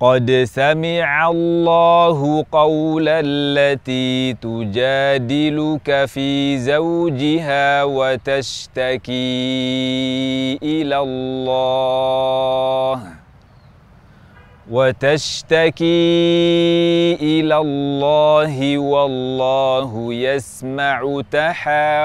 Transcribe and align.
قد 0.00 0.44
سمع 0.46 1.30
الله 1.30 2.44
قول 2.52 3.04
التي 3.08 4.32
تجادلك 4.42 6.04
في 6.04 6.58
زوجها 6.58 7.84
وتشتكي 7.84 9.14
إلى 10.62 10.98
الله 10.98 13.02
وتشتكي 14.70 15.84
إلى 17.20 17.56
الله 17.56 18.78
والله 18.78 20.14
يسمع 20.14 21.22
تحاوركما. 21.30 22.04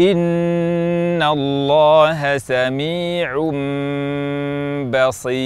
إن 0.00 1.22
الله 1.22 2.38
سميع 2.38 3.36
بصير 4.90 5.40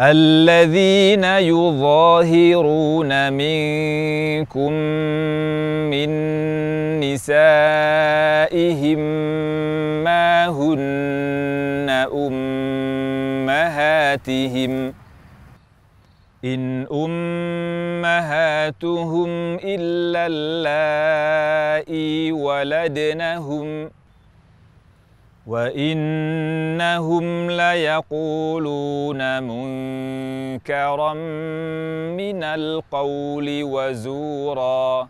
الذين 0.00 1.24
يظاهرون 1.24 3.32
منكم 3.32 4.72
من 5.92 6.10
نسائهم 7.00 8.98
ما 10.04 10.48
هن 10.48 11.88
أمهاتهم 13.48 15.01
إن 16.44 16.86
أمهاتهم 18.02 19.28
إلا 19.64 20.26
اللائي 20.26 22.32
ولدنهم 22.32 23.90
وإنهم 25.46 27.50
ليقولون 27.50 29.42
منكرا 29.42 31.14
من 32.14 32.42
القول 32.44 33.62
وزورا 33.62 35.08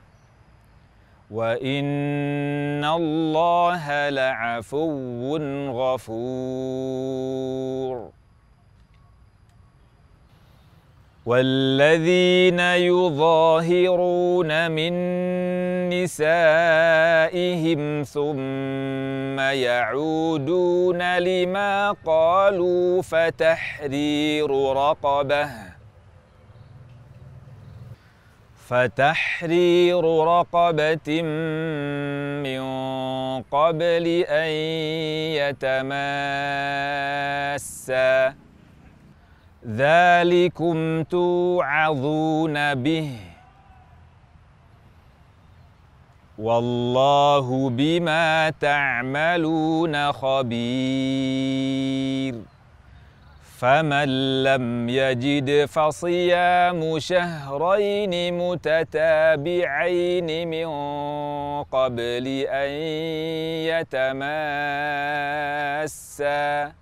وإن 1.30 2.84
الله 2.84 4.08
لعفو 4.08 5.36
غفور 5.72 6.92
والذين 11.26 12.60
يظاهرون 12.60 14.50
من 14.70 14.92
نسائهم 15.88 17.82
ثم 18.02 19.40
يعودون 19.40 21.18
لما 21.18 21.92
قالوا 22.06 23.02
فتحرير 23.02 24.50
رقبة. 24.72 25.48
فتحرير 28.68 30.05
رقبة 30.05 31.22
من 32.42 32.62
قبل 33.42 34.24
أن 34.28 34.50
يتماسا. 35.38 36.82
ذلكم 39.67 41.02
توعظون 41.02 42.74
به. 42.74 43.17
والله 46.39 47.70
بما 47.70 48.52
تعملون 48.61 50.12
خبير. 50.12 52.34
فمن 53.58 54.42
لم 54.42 54.89
يجد 54.89 55.64
فصيام 55.64 56.98
شهرين 56.98 58.39
متتابعين 58.39 60.48
من 60.48 60.67
قبل 61.62 62.46
أن 62.48 62.70
يتماسا. 65.86 66.81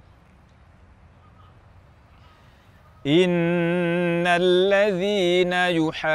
إن 3.07 4.27
الذين 4.27 5.53
يحادون 5.53 6.11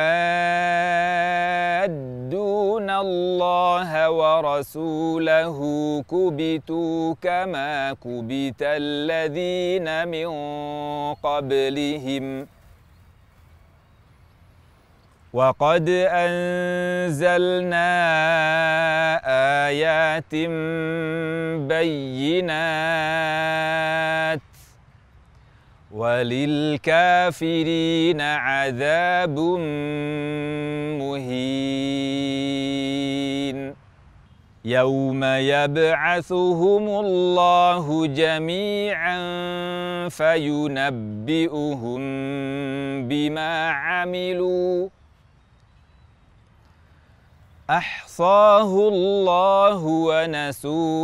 الله 2.91 4.11
ورسوله 4.11 5.59
كبتوا 6.11 7.15
كما 7.23 7.93
كبت 7.93 8.63
الذين 8.63 10.09
من 10.09 10.29
قبلهم 11.15 12.47
وقد 15.33 15.89
أنزلنا 16.09 17.89
آيات 19.67 20.35
بينات 21.69 23.27
وللكافرين 25.97 27.41
عذاب 28.21 29.39
مهين. 31.01 31.97
يوم 34.65 35.25
يبعثهم 35.25 36.89
الله 36.89 38.07
جميعا 38.07 39.19
فينبئهم 40.09 42.01
بما 43.09 43.71
عملوا. 43.71 44.89
أحصاه 47.71 48.89
الله 48.89 49.84
ونسوه. 49.84 50.97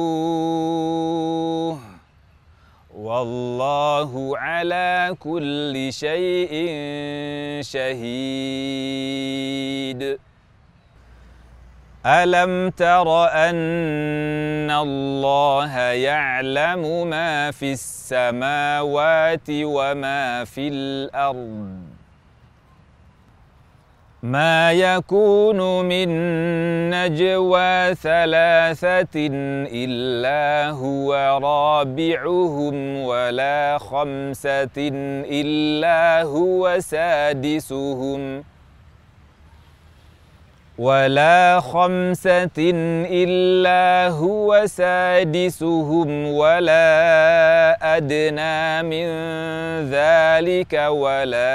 والله 3.02 4.38
على 4.38 5.16
كل 5.20 5.88
شيء 5.90 6.52
شهيد. 7.62 8.02
ألم 12.06 12.70
تر 12.70 13.28
أن 13.28 14.70
الله 14.70 15.78
يعلم 15.78 17.06
ما 17.10 17.50
في 17.50 17.72
السماوات 17.72 19.46
وما 19.50 20.44
في 20.44 20.68
الأرض؟ 20.68 21.91
ما 24.22 24.72
يكون 24.72 25.84
من 25.84 26.08
نجوى 26.90 27.94
ثلاثة 27.94 29.16
إلا 29.66 30.70
هو 30.70 31.38
رابعهم 31.42 32.96
ولا 32.96 33.78
خمسة 33.78 34.78
إلا 35.26 36.22
هو 36.22 36.76
سادسهم. 36.80 38.44
ولا 40.82 41.60
خمسة 41.60 42.58
إلا 43.06 44.10
هو 44.10 44.62
سادسهم 44.66 46.26
ولا 46.26 46.86
أدنى 47.96 48.82
من 48.82 49.06
ذلك 49.94 50.72
ولا 50.90 51.54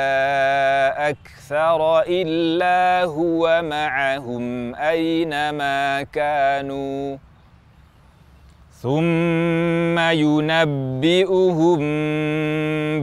أكثر 1.09 2.01
إلا 2.07 3.03
هو 3.03 3.61
معهم 3.63 4.75
أينما 4.75 6.03
كانوا. 6.03 7.17
ثم 8.81 9.99
ينبئهم 9.99 11.79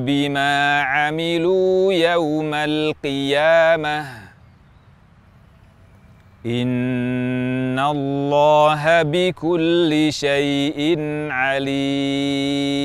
بما 0.04 0.82
عملوا 0.82 1.92
يوم 1.92 2.54
القيامة. 2.54 4.23
إن 6.46 7.78
الله 7.78 9.02
بكل 9.02 10.08
شيء 10.12 10.96
عليم. 11.30 12.84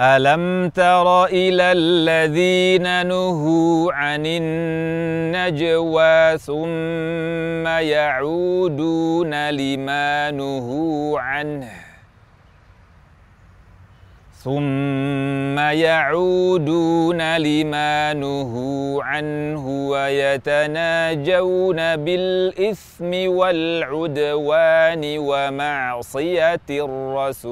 ألم 0.00 0.68
تر 0.68 1.24
إلى 1.24 1.72
الذين 1.72 3.06
نهوا 3.06 3.92
عن 3.92 4.22
النجوى 4.26 6.18
ثم 6.38 7.66
يعودون 7.66 9.50
لما 9.50 10.30
نهوا 10.30 11.20
عنه 11.20 11.87
ثم 14.44 15.58
يعودون 15.58 17.36
لما 17.36 18.12
نهوا 18.14 19.04
عنه 19.04 19.88
ويتناجون 19.90 21.76
بالإثم 21.96 23.30
والعدوان 23.30 25.02
ومعصية 25.18 26.60
الرسول. 26.70 27.48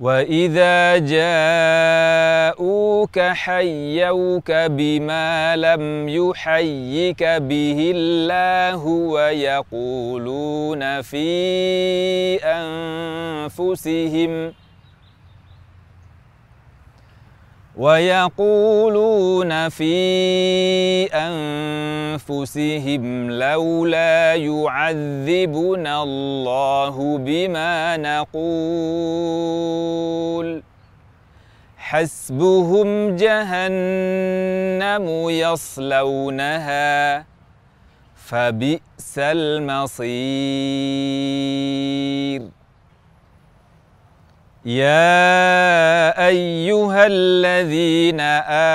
وإذا 0.00 0.98
جاءوك 2.58 3.18
حيوك 3.20 4.52
بما 4.52 5.56
لم 5.56 6.08
يحيك 6.08 7.22
به 7.22 7.92
الله 7.94 8.86
ويقولون 9.14 10.82
في 11.02 12.36
أنفسهم 13.46 14.50
ۖ 14.50 14.52
ويقولون 17.80 19.68
في 19.68 19.96
أنفسهم 22.28 23.30
لولا 23.30 24.34
يعذبنا 24.34 26.02
الله 26.02 27.18
بما 27.18 27.96
نقول. 27.96 29.40
حسبهم 31.78 33.16
جهنم 33.16 35.06
يصلونها 35.30 37.24
فبئس 38.16 39.18
المصير. 39.18 40.10
يا 44.64 46.28
ايها 46.28 47.06
الذين 47.06 48.20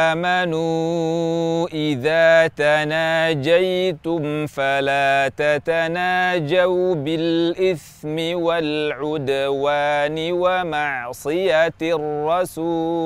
امنوا 0.10 1.68
اذا 1.68 2.48
تناجيتم 2.48 4.46
فلا 4.46 5.32
تتناجوا 5.38 6.96
بالاثم 6.96 8.18
والعدوان 8.42 10.32
ومعصيه 10.32 11.74
الرسول 11.82 13.06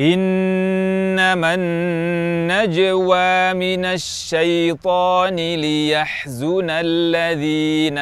إنما 0.00 1.54
النجوى 1.54 3.52
من 3.54 3.84
الشيطان 3.84 5.36
ليحزن 5.36 6.66
الذين 6.70 7.98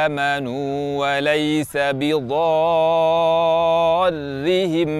آمنوا 0.00 0.98
وليس 0.98 1.76
بضارهم 1.76 2.26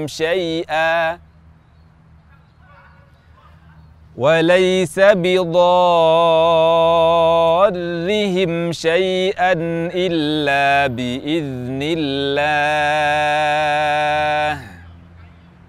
شيئا. 0.06 1.18
وليس 4.16 4.98
بضارهم 4.98 5.52
شيئا 8.72 9.52
إلا 9.94 10.86
بإذن 10.86 11.80
الله. 11.82 13.14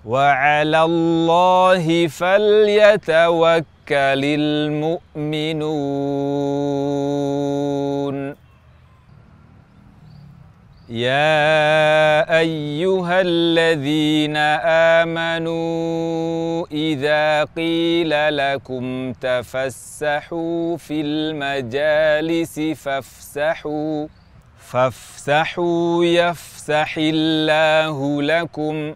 وعلى 0.06 0.84
الله 0.84 2.07
فليتوكل 2.07 3.66
المؤمنون. 4.40 5.66
يا 10.90 12.40
أيها 12.40 13.22
الذين 13.22 14.38
آمنوا 15.02 16.66
إذا 16.72 17.44
قيل 17.44 18.38
لكم 18.38 19.13
تفسحوا 19.13 20.78
في 20.78 21.02
المجالس 21.02 22.60
فافسحوا 22.60 24.07
فافسحوا 24.57 26.06
يفسح 26.06 26.97
الله 26.97 28.21
لكم. 28.21 28.94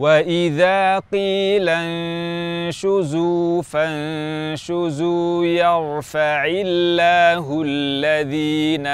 واذا 0.00 0.98
قيل 1.12 1.68
انشزوا 1.68 3.62
فانشزوا 3.62 5.44
يرفع 5.44 6.44
الله 6.46 7.62
الذين 7.66 8.86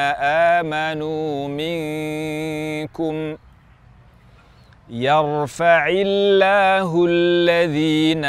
امنوا 0.62 1.48
منكم 1.48 3.36
يرفع 4.90 5.88
الله 5.88 7.06
الذين 7.08 8.24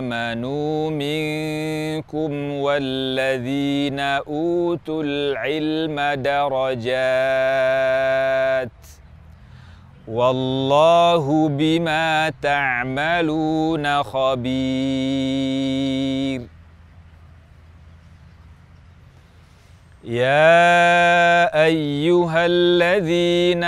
امنوا 0.00 0.90
منكم 0.90 2.52
والذين 2.52 4.00
اوتوا 4.00 5.02
العلم 5.02 6.22
درجات 6.22 7.52
والله 10.08 11.48
بما 11.48 12.32
تعملون 12.42 14.02
خبير. 14.02 15.22
يا 20.04 21.46
أيها 21.64 22.46
الذين 22.46 23.64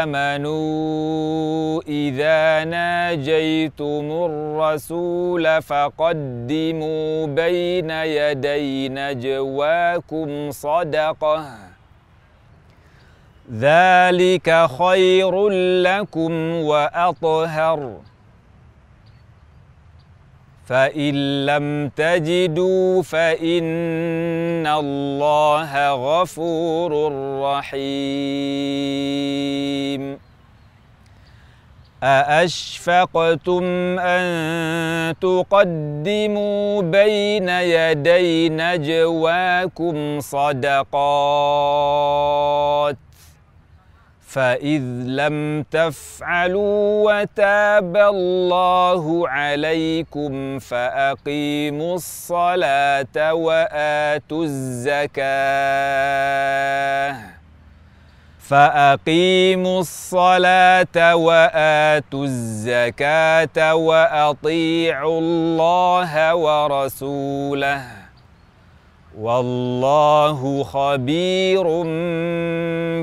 آمنوا 0.00 1.82
إذا 1.88 2.64
ناجيتم 2.64 4.06
الرسول 4.12 5.62
فقدموا 5.62 7.26
بين 7.26 7.90
يدي 7.90 8.88
نجواكم 8.88 10.50
صدقة. 10.50 11.65
ذلك 13.52 14.66
خير 14.78 15.48
لكم 15.82 16.32
وأطهر. 16.54 17.96
فإن 20.66 21.46
لم 21.46 21.88
تجدوا 21.96 23.02
فإن 23.02 24.66
الله 24.66 25.90
غفور 25.90 27.12
رحيم. 27.42 28.66
أأشفقتم 32.02 33.64
أن 33.98 35.14
تقدموا 35.20 36.82
بين 36.82 37.48
يدي 37.48 38.48
نجواكم 38.48 40.20
صدقات؟ 40.20 40.86
فإذ 44.26 44.82
لم 45.06 45.64
تفعلوا 45.70 47.12
وتاب 47.12 47.96
الله 47.96 49.28
عليكم 49.28 50.58
فأقيموا 50.58 51.94
الصلاة 51.94 53.34
وآتوا 53.34 54.44
الزكاة. 54.44 55.26
فأقيموا 58.38 59.80
الصلاة 59.80 61.16
وآتوا 61.16 62.24
الزكاة 62.24 63.74
وأطيعوا 63.74 65.20
الله 65.20 66.34
ورسوله. 66.34 68.05
والله 69.20 70.62
خبير 70.62 71.64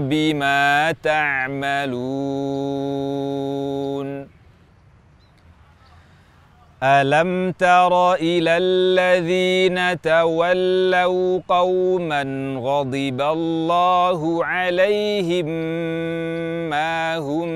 بما 0.09 0.91
تعملون. 1.03 2.33
ألم 6.83 7.51
تر 7.51 8.13
إلى 8.13 8.57
الذين 8.57 10.01
تولوا 10.01 11.39
قوما 11.47 12.23
غضب 12.59 13.21
الله 13.21 14.45
عليهم 14.45 15.45
ما 16.69 17.17
هم 17.17 17.47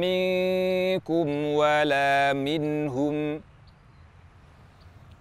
منكم 0.00 1.44
ولا 1.44 2.32
منهم 2.32 3.40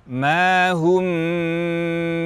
ما 0.09 0.71
هم 0.71 1.03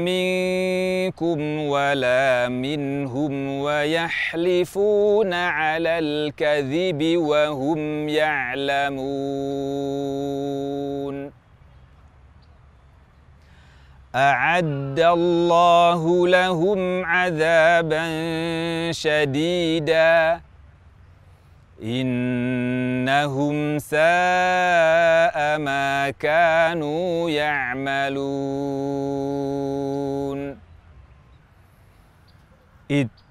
منكم 0.08 1.60
ولا 1.60 2.50
منهم 2.50 3.60
ويحلفون 3.60 5.34
على 5.34 6.00
الكذب 6.00 7.18
وهم 7.18 8.10
يعلمون 8.10 9.04
اعد 14.16 15.00
الله 15.00 16.28
لهم 16.28 17.06
عذابا 17.06 18.06
شديدا 18.92 20.42
إنهم 21.84 23.80
ساء 23.80 25.58
ما 25.60 26.10
كانوا 26.20 27.30
يعملون. 27.30 28.24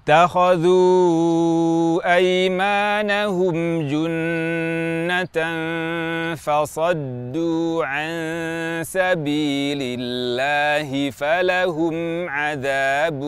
اتخذوا 0.07 1.05
أيمانهم 2.15 3.87
جنة 3.87 5.37
فصدوا 6.35 7.85
عن 7.85 8.83
سبيل 8.83 9.79
الله 9.81 11.09
فلهم 11.09 12.29
عذاب 12.29 13.23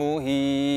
مهين. 0.00 0.76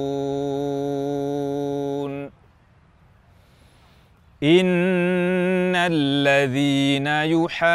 إن 4.42 5.76
الذين 5.76 7.06
يحادون 7.06 7.66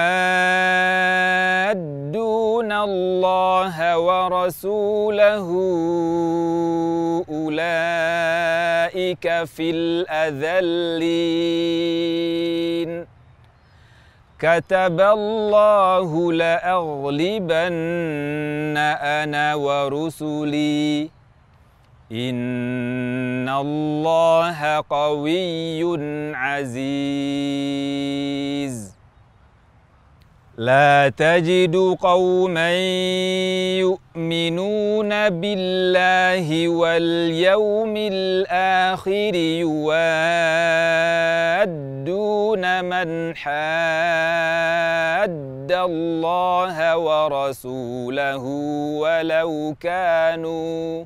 الله 2.71 3.99
ورسوله 3.99 5.47
أولئك 7.29 8.45
في 9.43 9.69
الأذلين. 9.69 10.75
كتب 14.39 15.01
الله 15.01 16.33
لأغلبن 16.33 17.67
أنا 19.01 19.55
ورسلي. 19.55 21.09
إن 22.11 23.49
الله 23.49 24.83
قوي 24.89 25.83
عزيز. 26.35 26.75
لا 30.57 31.09
تجد 31.09 31.75
قوما 32.01 32.71
يؤمنون 33.79 35.29
بالله 35.29 36.69
واليوم 36.69 37.93
الآخر 37.97 39.35
يوادون 39.35 40.05
من 42.85 43.35
حاد 43.35 44.45
الله 45.71 46.97
ورسوله 46.97 48.43
ولو 48.99 49.75
كانوا 49.79 51.05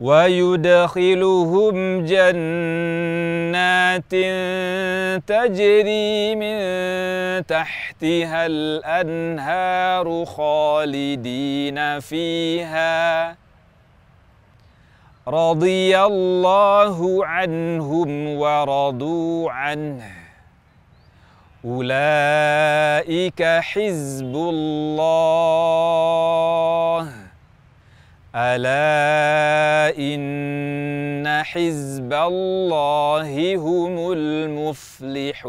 ويدخلهم 0.00 1.74
جنات 2.04 2.34
تجري 5.26 6.34
من 6.34 6.58
تحتها 7.46 8.46
الأنهار 8.46 10.24
خالدين 10.24 12.00
فيها. 12.00 13.36
رضي 15.28 16.00
الله 16.00 17.26
عنهم 17.26 18.28
ورضوا 18.28 19.50
عنه. 19.50 20.10
أولئك 21.64 23.42
حزب 23.42 24.36
الله. 24.36 25.08
ألا 28.40 29.98
إن 29.98 31.26
حزب 31.42 32.12
الله 32.12 33.56
هم 33.56 34.12
المفلحون. 34.12 35.42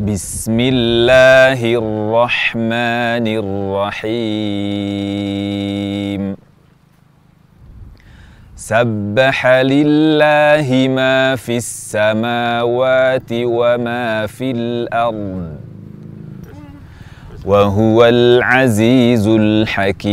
بسم 0.00 0.60
الله 0.60 1.74
الرحمن 1.74 3.26
الرحيم. 3.42 4.10
سبح 8.56 9.46
لله 9.46 10.88
ما 10.88 11.36
في 11.36 11.56
السماوات 11.56 13.32
وما 13.32 14.26
في 14.26 14.50
الأرض. 14.50 15.69
وهو 17.44 18.04
العزيز 18.04 19.28
الحكيم. 19.28 20.10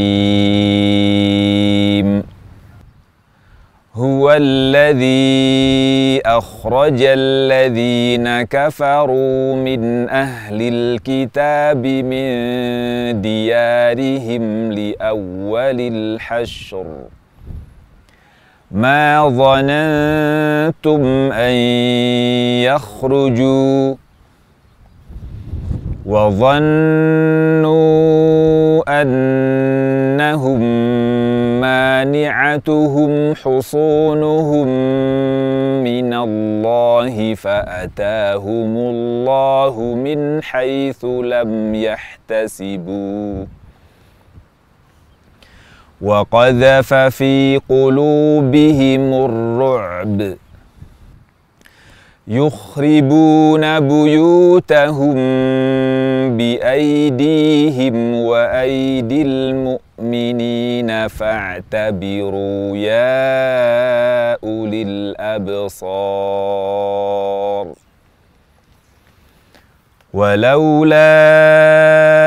هو 3.95 4.33
الذي 4.39 6.21
أخرج 6.25 6.99
الذين 7.01 8.41
كفروا 8.41 9.55
من 9.55 10.09
أهل 10.09 10.61
الكتاب 10.61 11.85
من 11.85 12.27
ديارهم 13.21 14.71
لأول 14.71 15.79
الحشر. 15.81 16.85
ما 18.71 19.29
ظننتم 19.29 21.01
أن 21.31 21.53
يخرجوا 22.63 23.95
وظنوا 26.07 27.67
أنهم 29.01 30.61
مانعتهم 31.61 33.35
حصونهم 33.35 34.67
من 35.83 36.13
الله 36.13 37.33
فأتاهم 37.35 38.77
الله 38.77 39.95
من 39.95 40.43
حيث 40.43 41.05
لم 41.05 41.75
يحتسبوا. 41.75 43.45
وقذف 46.01 46.93
في 46.93 47.61
قلوبهم 47.69 49.13
الرعب. 49.13 50.46
يخربون 52.27 53.79
بيوتهم 53.79 55.15
بأيديهم 56.37 58.15
وأيدي 58.15 59.21
المؤمنين 59.21 61.07
فاعتبروا 61.07 62.77
يا 62.77 64.31
أولي 64.43 64.81
الأبصار. 64.81 66.07
ولولا 70.13 71.86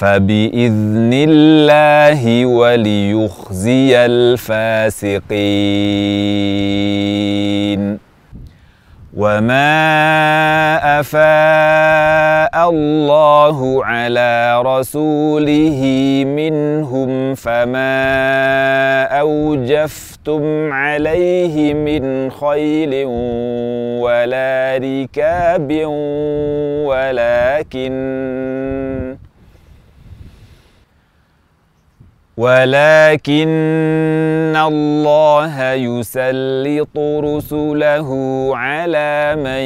فبإذن 0.00 1.10
الله 1.12 2.46
وليخزي 2.46 3.96
الفاسقين. 3.96 5.20
وما 9.16 11.00
أفاء 11.00 12.70
الله 12.70 13.84
على 13.84 14.62
رسوله 14.62 15.80
منهم 16.26 17.34
فما 17.34 17.92
أوجفتم 19.20 20.72
عليه 20.72 21.74
من 21.74 22.30
خيل 22.30 23.04
ولا 24.00 24.80
ركاب 24.82 25.68
ولكن 26.88 27.90
ولكن 32.40 34.56
الله 34.56 35.72
يسلط 35.72 36.96
رسله 36.96 38.08
على 38.56 39.36
من 39.36 39.64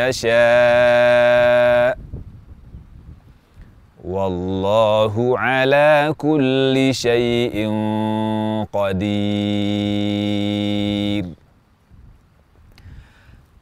يشاء. 0.00 1.98
والله 4.04 5.38
على 5.38 6.14
كل 6.18 6.90
شيء 6.92 7.68
قدير. 8.72 9.10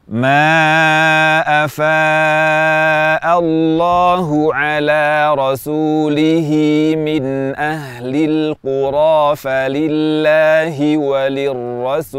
ما 0.08 1.64
افاء 1.64 3.38
الله 3.38 4.54
على 4.54 5.34
رسوله 5.34 6.50
من 6.96 7.24
أهل 7.56 8.14
القرى 8.16 9.36
فلله 9.36 10.98
وللرسول 10.98 12.18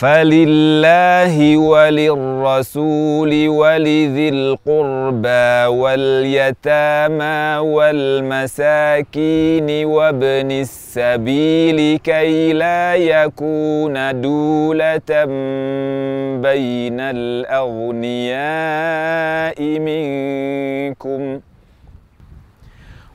فلله 0.00 1.56
وللرسول 1.56 3.48
ولذي 3.48 4.28
القربى 4.28 5.66
واليتامى 5.80 7.58
والمساكين 7.68 9.04
وابن 9.84 10.50
السبيل 10.50 11.98
كي 11.98 12.52
لا 12.52 12.94
يكون 12.94 14.20
دوله 14.20 15.10
بين 16.48 17.00
الاغنياء 17.00 18.40
منكم 19.78 21.40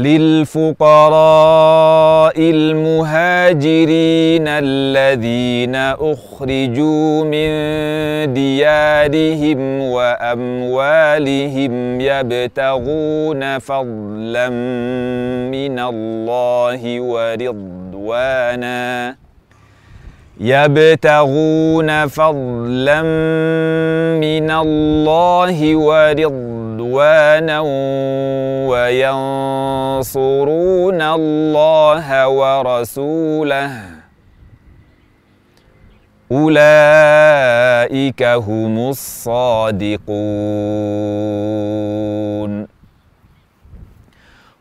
للفقراء 0.00 1.20
المهاجرين 2.38 4.48
الذين 4.48 5.76
أخرجوا 5.76 7.24
من 7.24 7.50
ديارهم 8.34 9.80
وأموالهم 9.80 12.00
يبتغون 12.00 13.58
فضلا 13.58 14.48
من 15.54 15.78
الله 15.78 17.00
ورضوانا. 17.00 18.80
يبتغون 20.40 22.06
فضلا 22.06 23.02
من 24.20 24.50
الله 24.50 25.76
ورضوانا. 25.76 26.49
وينصرون 28.68 31.02
الله 31.02 32.28
ورسوله. 32.28 33.70
أولئك 36.32 38.22
هم 38.22 38.88
الصادقون. 38.88 40.10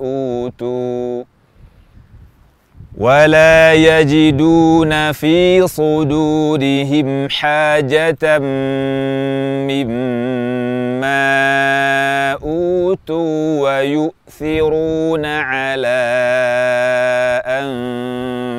أوتوا 0.00 1.24
ولا 2.98 3.74
يجدون 3.74 5.12
في 5.12 5.66
صدورهم 5.66 7.28
حاجة 7.28 8.38
مما 9.70 11.20
أوتوا 12.32 13.60
ويؤثرون 13.62 15.26
على 15.26 16.00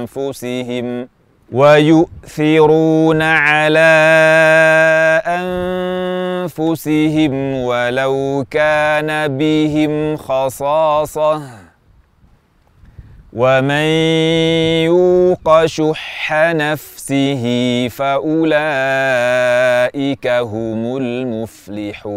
أنفسهم. 0.07 1.07
ويؤثرون 1.51 3.21
على 3.21 3.81
أنفسهم 6.47 7.53
ولو 7.53 8.45
كان 8.51 9.37
بهم 9.37 10.17
خصاصة. 10.17 11.41
ومن 13.33 13.85
يوق 14.85 15.65
شح 15.65 16.33
نفسه 16.33 17.43
فأولئك 17.87 18.47
هم 20.27 20.97
المفلحون. 20.97 22.11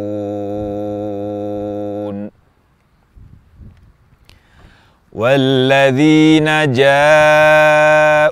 والذين 5.14 6.72
جاءوا 6.72 8.28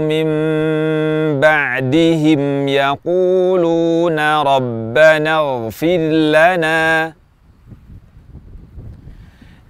من 0.00 0.26
بعدهم 1.40 2.68
يقولون 2.68 4.18
ربنا 4.42 5.38
اغفر 5.38 5.96
لنا 6.34 7.12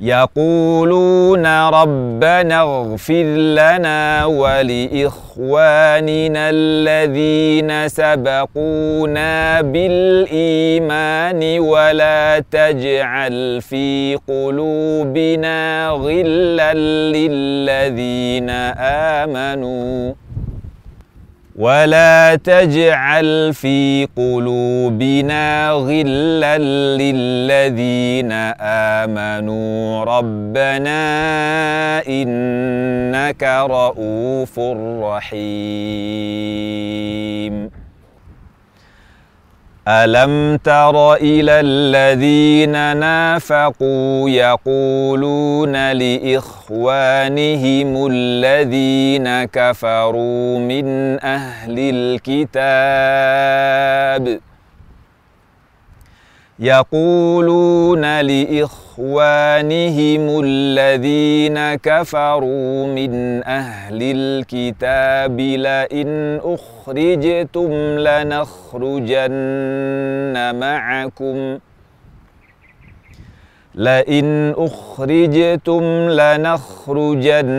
يقولون 0.01 1.47
ربنا 1.69 2.61
اغفر 2.61 3.25
لنا 3.59 4.25
ولإخواننا 4.25 5.71
الذين 6.51 7.89
سبقونا 7.89 9.61
بالإيمان 9.61 11.59
ولا 11.59 12.45
تجعل 12.51 13.61
في 13.63 14.19
قلوبنا 14.29 15.89
غلا 15.89 16.75
للذين 17.15 18.51
آمنوا. 19.21 20.26
ولا 21.59 22.35
تجعل 22.45 23.55
في 23.55 24.09
قلوبنا 24.17 25.71
غلا 25.71 26.59
للذين 26.99 28.33
آمنوا. 28.61 30.05
ربنا 30.05 31.03
إنك 32.09 33.43
رؤوف 33.71 34.59
رحيم. 35.03 35.37
الم 39.89 40.57
تر 40.57 41.15
إلى 41.15 41.61
الذين 41.61 42.97
نافقوا 42.97 44.31
يقولون 44.31 45.93
لاخوانهم 45.93 47.27
الذين 48.11 49.45
كفروا 49.45 50.59
من 50.59 51.19
أهل 51.25 51.79
الكتاب 52.29 53.67
يقولون 56.59 58.21
لإخوانهم 58.21 58.65
الذين 60.45 61.75
كفروا 61.75 62.87
من 62.87 63.45
أهل 63.45 63.99
الكتاب 64.03 65.41
لئن 65.41 66.41
أخرجتم 66.45 67.73
لنخرجن 67.99 69.35
معكم. 70.61 71.59
لئن 73.75 74.55
أخرجتم 74.57 75.83
لنخرجن 76.11 77.57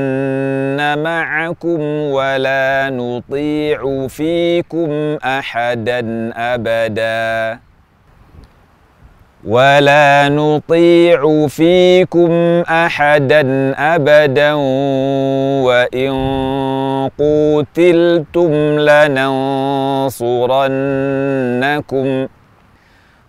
معكم 1.04 1.82
ولا 2.12 2.90
نطيع 2.90 4.08
فيكم 4.08 5.18
أحدا 5.24 6.32
أبدا. 6.36 7.66
ولا 9.48 10.30
نطيع 10.30 11.48
فيكم 11.48 12.32
أحدا 12.68 13.42
أبدا 13.96 14.54
وإن 15.64 16.12
قوتلتم 17.20 18.52
لننصرنكم 18.80 20.28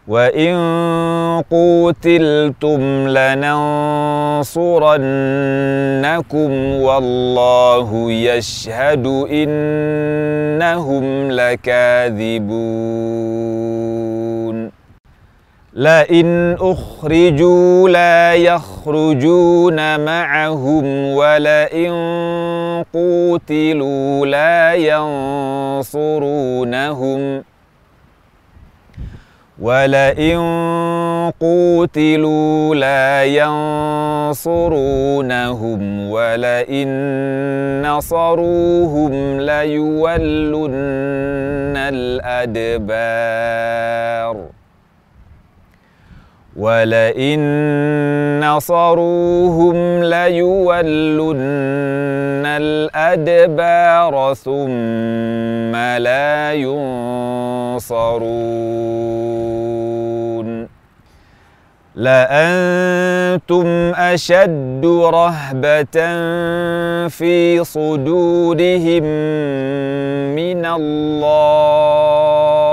وإن 0.08 0.54
قوتلتم 1.50 3.08
لننصرنكم 3.08 4.50
والله 6.82 8.12
يشهد 8.12 9.06
انهم 9.30 11.04
لكاذبون. 11.30 12.88
لئن 15.78 16.56
أخرجوا 16.60 17.88
لا 17.88 18.34
يخرجون 18.34 20.00
معهم 20.00 20.84
ولئن 21.14 21.92
قوتلوا 22.94 24.26
لا 24.26 24.74
ينصرونهم 25.84 27.42
ولئن 29.58 30.38
قوتلوا 31.40 32.74
لا 32.74 33.24
ينصرونهم 34.34 36.10
ولئن 36.10 36.88
نصروهم 37.86 39.40
ليولن 39.40 40.76
الأدبار 41.76 42.98
ولئن 46.58 47.40
نصروهم 48.42 50.02
ليولن 50.02 51.38
الأدبار 52.46 54.34
ثم 54.34 55.76
لا 55.76 56.52
ينصرون. 56.52 58.08
لأنتم 61.94 63.66
أشد 63.94 64.86
رهبة 64.86 65.98
في 67.08 67.64
صدورهم 67.64 69.04
من 70.34 70.66
الله. 70.66 72.67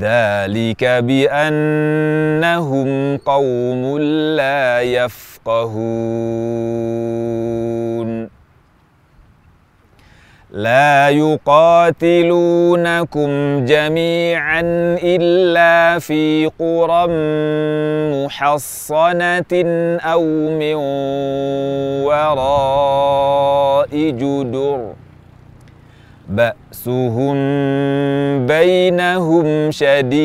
ذلك 0.00 0.84
بأنهم 0.84 2.88
قوم 3.16 3.98
لا 4.36 4.82
يفقهون. 4.82 6.28
لا 10.50 11.10
يقاتلونكم 11.10 13.30
جميعا 13.64 14.60
إلا 15.02 15.98
في 15.98 16.50
قرى 16.58 17.06
محصنة 18.16 19.52
أو 20.00 20.24
من 20.58 20.74
وراء 22.08 23.92
جدر. 23.92 25.07
بأسهم 26.28 27.36
بينهم 28.46 29.70
شديد. 29.70 30.18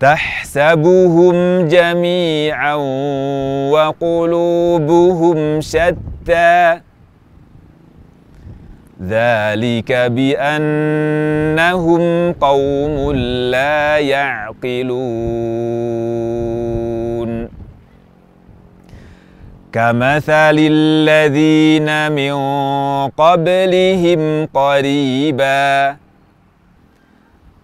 تحسبهم 0.00 1.68
جميعا 1.68 2.74
وقلوبهم 3.70 5.60
شتى. 5.60 6.80
ذلك 9.02 9.92
بأنهم 9.92 11.22
قوم 12.32 13.12
لا 13.50 13.98
يعقلون. 13.98 15.04
كمثل 19.74 20.56
الذين 20.70 22.12
من 22.12 22.34
قبلهم 23.18 24.46
قريباً 24.54 25.96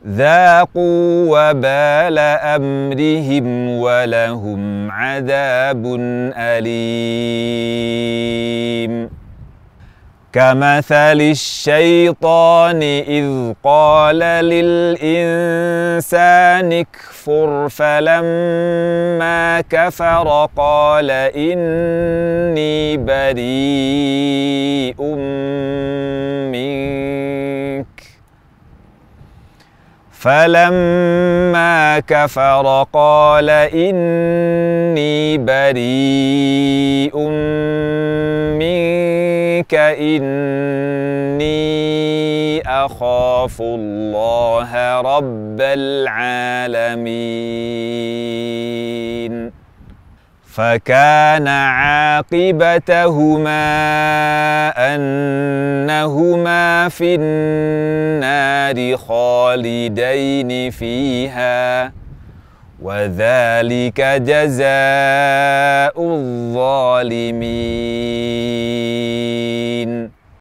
ذاقوا 0.06 1.26
وبال 1.28 2.18
أمرهم 2.56 3.68
ولهم 3.68 4.90
عذاب 4.90 5.86
أليم. 6.36 6.80
كمثل 10.32 11.20
الشيطان 11.20 12.82
إذ 12.82 13.52
قال 13.64 14.18
للإنسان 14.44 15.92
اكفر 16.72 17.68
فلما 17.68 19.60
كفر 19.70 20.48
قال 20.56 21.10
إني 21.10 22.96
بريء 22.96 23.34
منك. 26.52 27.89
فلما 30.20 32.00
كفر 32.00 32.86
قال 32.92 33.50
إني 33.50 35.38
بريء 35.38 37.16
منك 38.60 39.74
إني 39.74 41.50
أخاف 42.68 43.60
الله 43.60 45.00
رب 45.00 45.60
العالمين. 45.60 46.90
فكان 50.50 51.48
عاقبتهما 51.48 52.30
أنهما 54.94 56.88
في 56.88 57.14
النار 57.20 58.96
خالدين 58.96 60.70
فيها 60.70 61.92
وذلك 62.82 64.00
جزاء 64.00 65.94
الظالمين. 65.98 67.30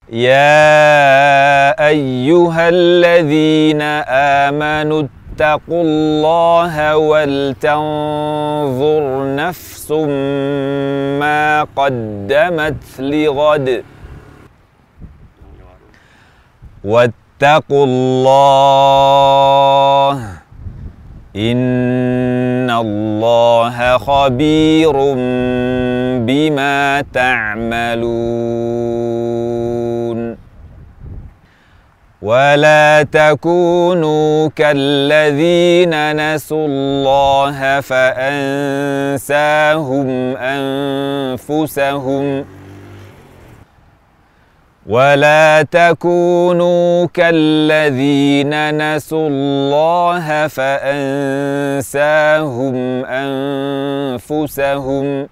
يا 0.10 1.88
أيها 1.88 2.70
الذين 2.70 3.82
آمنوا 4.10 5.04
اتقوا 5.40 5.84
الله 5.84 6.98
ولتنظر 6.98 7.82
نفس 9.36 9.92
ما 11.20 11.64
قدمت 11.76 12.84
لغد. 13.00 13.84
واتقوا 16.84 17.86
الله. 17.86 18.50
إن 21.36 22.70
الله 22.70 23.98
خبير 23.98 24.94
بما 26.28 27.02
تعملون. 27.14 28.10
ولا 32.22 33.08
تكونوا 33.12 34.50
كالذين 34.56 36.16
نسوا 36.16 36.68
الله 36.68 37.82
فأنساهم 37.82 39.28
أنفسهم. 40.38 42.46
ولا 44.88 45.66
تكونوا 45.72 47.08
كالذين 47.14 48.54
نسوا 48.96 49.30
الله 49.30 50.48
فأنساهم 50.48 51.96
أنفسهم. 54.26 55.28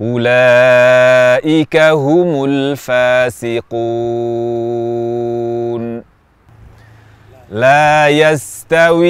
أولئك 0.00 1.76
هم 1.76 2.44
الفاسقون. 2.44 3.66
لا 7.50 8.08
يستوي 8.08 9.06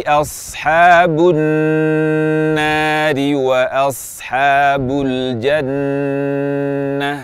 أصحاب 0.00 1.30
النار 1.34 3.36
وأصحاب 3.36 5.02
الجنة. 5.06 7.22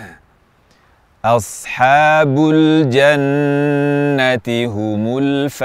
أصحاب 1.25 2.51
الجنة 2.55 4.67
هم 4.67 5.19
الفائزون. 5.19 5.59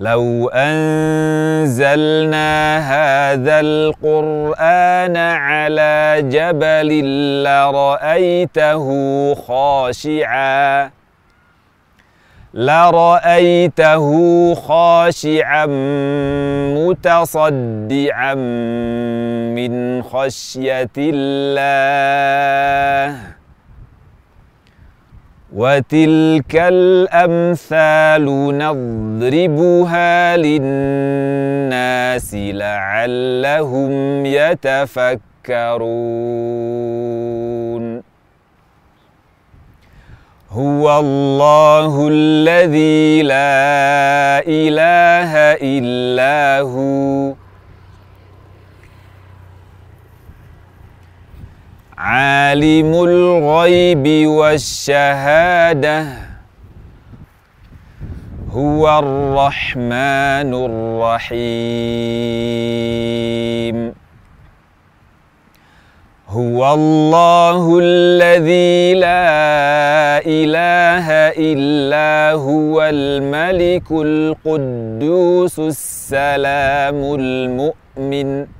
لو 0.00 0.48
أنزلنا 0.54 1.98
هذا 2.78 3.60
القرآن 3.60 5.16
على 5.16 6.16
جبل 6.22 7.04
لرأيته 7.44 8.86
خاشعا. 9.34 10.90
لرأيته 12.54 14.04
خاشعا 14.54 15.66
متصدعا 16.76 18.34
من 19.54 20.02
خشية 20.02 20.90
الله. 20.98 21.80
وتلك 25.56 26.54
الأمثال 26.54 28.24
نضربها 28.58 30.36
للناس 30.36 32.34
لعلهم 32.34 33.90
يتفكرون. 34.26 35.20
هو 40.50 40.98
الله 41.00 42.08
الذي 42.12 43.22
لا 43.22 44.42
إله 44.46 45.32
إلا 45.62 46.60
هو. 46.60 47.39
عالم 52.10 52.90
الغيب 52.94 54.26
والشهادة. 54.26 56.06
هو 58.50 58.98
الرحمن 58.98 60.50
الرحيم. 60.66 61.36
هو 66.28 66.74
الله 66.74 67.78
الذي 67.82 68.94
لا 68.94 70.18
إله 70.26 71.06
إلا 71.38 72.32
هو 72.32 72.82
الملك 72.82 73.86
القدوس 73.90 75.58
السلام 75.58 77.14
المؤمن. 77.14 78.59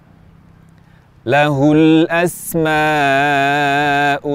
له 1.25 1.71
الأسماء 1.71 2.71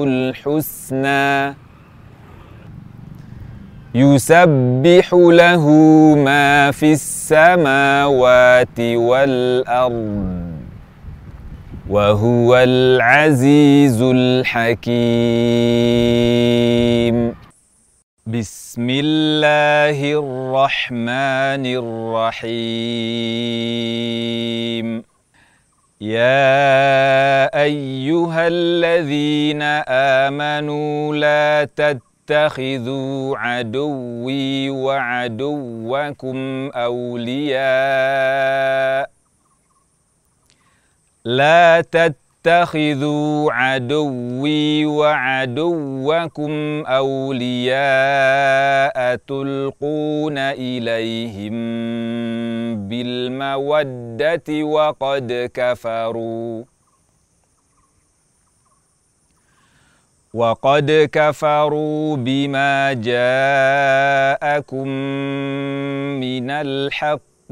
الحسنى. 0.03 1.55
يسبح 3.95 5.13
له 5.13 5.69
ما 6.17 6.71
في 6.71 6.91
السماوات 6.93 8.79
والأرض 8.79 10.51
وهو 11.89 12.57
العزيز 12.57 14.01
الحكيم. 14.01 14.97
بسم 18.27 18.87
الله 18.89 20.13
الرحمن 20.13 21.65
الرحيم. 21.65 22.47
يا 26.01 27.63
ايها 27.63 28.47
الذين 28.47 29.61
امنوا 29.89 31.15
لا 31.15 31.67
تتخذوا 31.75 33.37
عدوي 33.37 34.69
وعدوكم 34.69 36.37
اولياء 36.75 37.57
لا 41.25 41.81
تتخذوا 41.81 42.26
اتخذوا 42.47 43.51
عدوي 43.53 44.85
وعدوكم 44.85 46.51
أولياء 46.87 47.75
تلقون 49.27 50.37
إليهم 50.37 51.55
بالمودة 52.87 54.63
وقد 54.63 55.51
كفروا. 55.53 56.63
وقد 60.33 61.09
كفروا 61.11 62.15
بما 62.15 62.93
جاءكم 62.93 64.87
من 66.23 66.51
الحق 66.51 67.51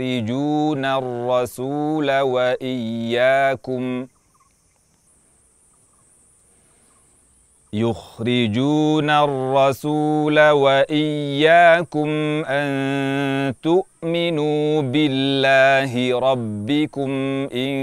يخرجون 0.00 0.84
الرسول 0.84 2.20
وإياكم. 2.20 4.06
يخرجون 7.72 9.10
الرسول 9.10 10.50
وإياكم 10.50 12.08
أن 12.44 13.54
تؤمنوا 13.62 14.82
بالله 14.82 16.18
ربكم 16.18 17.10
إن 17.54 17.74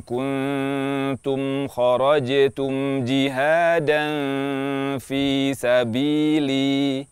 كنتم 0.00 1.68
خرجتم 1.68 3.04
جهادا 3.04 4.04
في 4.98 5.54
سبيلي. 5.54 7.11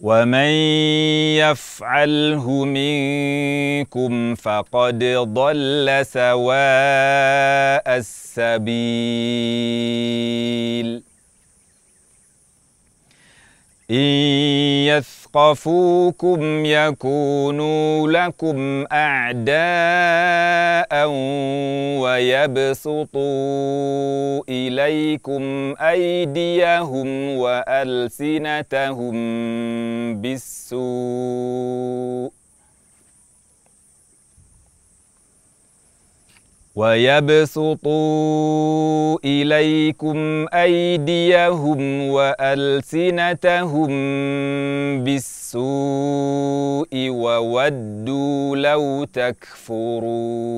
ومن 0.00 0.50
يفعله 1.36 2.64
منكم 2.64 4.34
فقد 4.34 5.04
ضل 5.34 6.00
سواء 6.06 6.40
السبيل 7.86 8.70
إن 13.90 13.96
يثقفوكم 14.86 16.64
يكونوا 16.66 18.08
لكم 18.08 18.84
أعداء 18.92 19.60
ويبسطوا 22.02 23.20
إليكم 24.48 25.74
أيديهم 25.80 27.08
وألسنتهم 27.38 29.14
بالسوء 30.20 30.80
ويبسطوا 36.76 37.90
إليكم 39.24 40.46
أيديهم 40.54 42.02
وألسنتهم 42.08 43.88
بالسوء 45.04 46.88
وودوا 46.94 48.56
لو 48.56 49.04
تكفرون. 49.04 50.50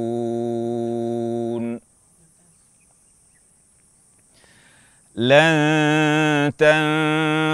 لن 5.16 6.52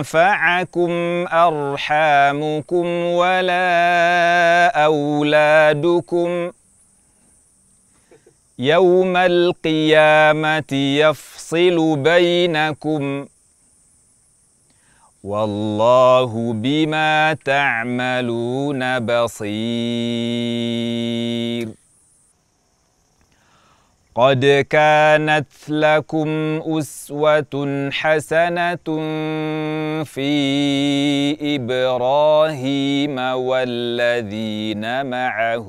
تنفعكم 0.04 0.90
أرحامكم 1.32 2.86
ولا 3.04 3.64
أولادكم. 4.84 6.50
يوم 8.58 9.16
القيامة 9.16 10.72
يفصل 10.72 11.96
بينكم 11.96 13.26
والله 15.24 16.52
بما 16.52 17.36
تعملون 17.44 18.98
بصير. 18.98 19.48
قد 24.18 24.66
كانت 24.70 25.48
لكم 25.68 26.28
أسوة 26.66 27.88
حسنة 27.92 28.86
في 30.04 30.34
إبراهيم 31.56 33.18
والذين 33.18 35.06
معه 35.06 35.68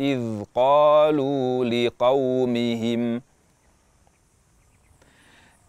إذ 0.00 0.42
قالوا 0.54 1.64
لقومهم 1.64 3.18
ۖ 3.18 3.33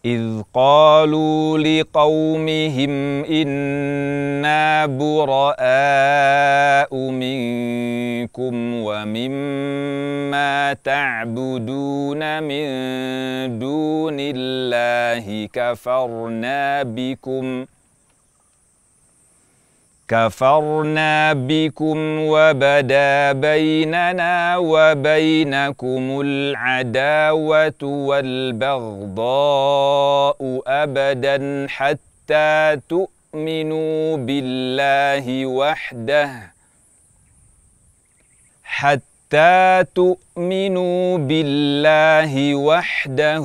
إذ 0.06 0.42
قالوا 0.54 1.58
لقومهم 1.58 3.24
إنا 3.24 4.86
براء 4.86 5.64
منكم 7.10 8.54
ومما 8.74 10.72
تعبدون 10.72 12.42
من 12.42 12.66
دون 13.58 14.16
الله 14.20 15.48
كفرنا 15.52 16.82
بكم 16.82 17.64
ۖ 17.64 17.75
كفرنا 20.08 21.32
بكم 21.32 21.98
وبدا 22.20 23.32
بيننا 23.32 24.56
وبينكم 24.56 26.20
العداوة 26.20 27.82
والبغضاء 27.82 29.26
أبدا 30.66 31.66
حتى 31.68 32.80
تؤمنوا 32.88 34.16
بالله 34.16 35.46
وحده 35.46 36.30
حتى 38.64 39.15
حتى 39.26 39.84
تؤمنوا 39.94 41.18
بالله 41.18 42.54
وحده 42.54 43.44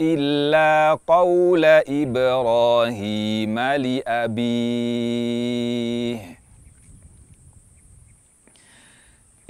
إلا 0.00 0.98
قول 1.06 1.64
إبراهيم 1.88 3.58
لأبيه 3.58 4.72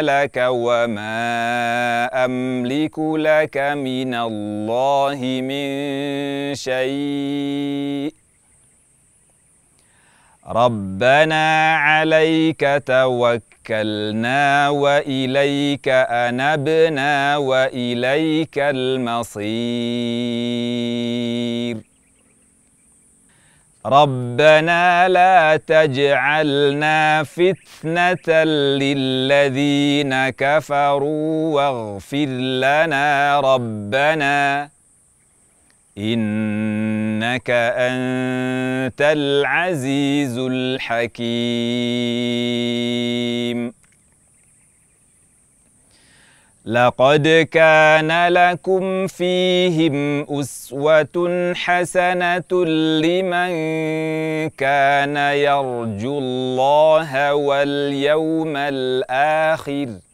لك 0.00 0.36
وما 0.36 1.14
أملك 2.24 2.98
لك 2.98 3.56
من 3.58 4.14
الله 4.14 5.18
من 5.42 5.66
شيء. 6.54 8.14
ربنا 10.46 11.76
عليك 11.76 12.82
توكلنا 12.86 13.53
وإليك 14.68 15.88
أنبنا 15.88 17.36
وإليك 17.36 18.58
المصير. 18.58 19.44
ربنا 23.86 25.08
لا 25.08 25.56
تجعلنا 25.56 27.22
فتنة 27.22 28.44
للذين 28.80 30.30
كفروا 30.30 31.54
واغفر 31.54 32.26
لنا 32.64 33.40
ربنا. 33.40 34.68
إنك 35.98 37.50
أنت 37.50 39.00
العزيز 39.00 40.38
الحكيم. 40.38 41.24
لقد 46.66 47.48
كان 47.52 48.28
لكم 48.28 49.06
فيهم 49.06 50.26
أسوة 50.40 51.52
حسنة 51.54 52.64
لمن 53.00 53.50
كان 54.50 55.16
يرجو 55.16 56.18
الله 56.18 57.34
واليوم 57.34 58.56
الآخر 58.56 59.86
ۖ. 59.86 60.13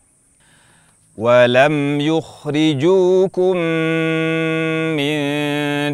ولم 1.21 2.01
يخرجوكم 2.01 3.57
من 4.97 5.19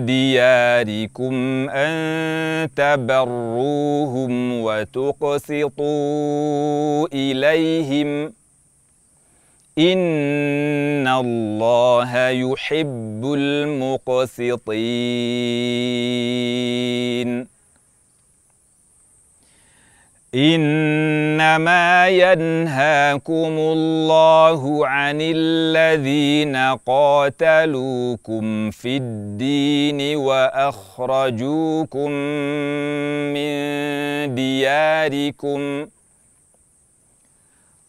دياركم 0.05 1.34
أن 1.69 2.69
تبروهم 2.75 4.61
وتقسطوا 4.61 5.88
إليهم 7.13 8.34
إن 9.80 11.07
الله 11.07 12.30
يحب 12.30 13.34
المقسطين 13.38 14.38
إنما 20.36 22.07
ينهاكم 22.07 23.53
الله 23.57 24.88
عن 24.88 25.17
الذين 25.21 26.55
قاتلوكم 26.86 28.71
في 28.71 28.97
الدين 28.97 30.17
وأخرجوكم 30.17 32.11
من 33.34 33.55
دياركم 34.36 35.88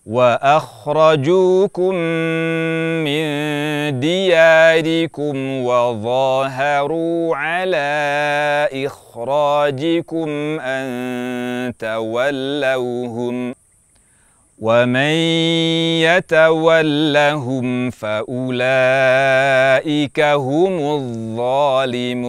وأخرجوكم 0.09 1.95
من 3.05 3.25
دياركم 4.01 5.37
وظاهروا 5.65 7.37
على 7.37 8.69
إخراجكم 8.73 10.29
أن 10.61 11.73
تولوهم 11.79 13.55
ومن 14.59 15.15
يتولهم 16.03 17.91
فأولئك 17.91 18.31
هم 20.21 20.79
الظالمون 20.97 22.29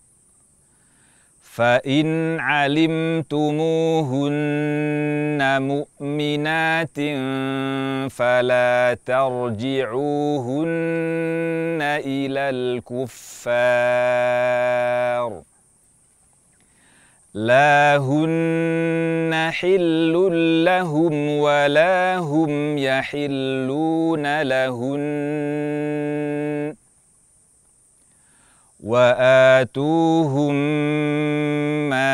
فإن 1.61 2.39
علمتموهن 2.39 3.61
مؤمنات 5.61 6.99
فلا 8.11 8.97
ترجعوهن 9.05 10.71
إلى 11.81 12.39
الكفار. 12.89 13.41
لا 17.33 17.97
هن 17.97 19.49
حل 19.51 20.13
لهم 20.65 21.29
ولا 21.29 22.17
هم 22.17 22.77
يحلون 22.77 24.41
لهن. 24.41 25.01
وآتوهم 28.83 30.55
ما 31.89 32.11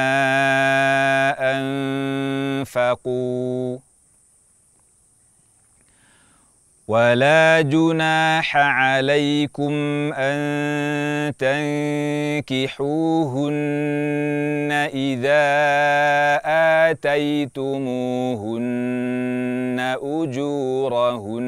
أنفقوا 2.59 3.77
ولا 6.87 7.61
جناح 7.61 8.57
عليكم 8.57 9.73
أن 10.13 11.33
تنكحوهن 12.47 12.87
إذا 14.93 15.47
آتيتموهن 16.91 17.87
أجورهن. 20.03 21.47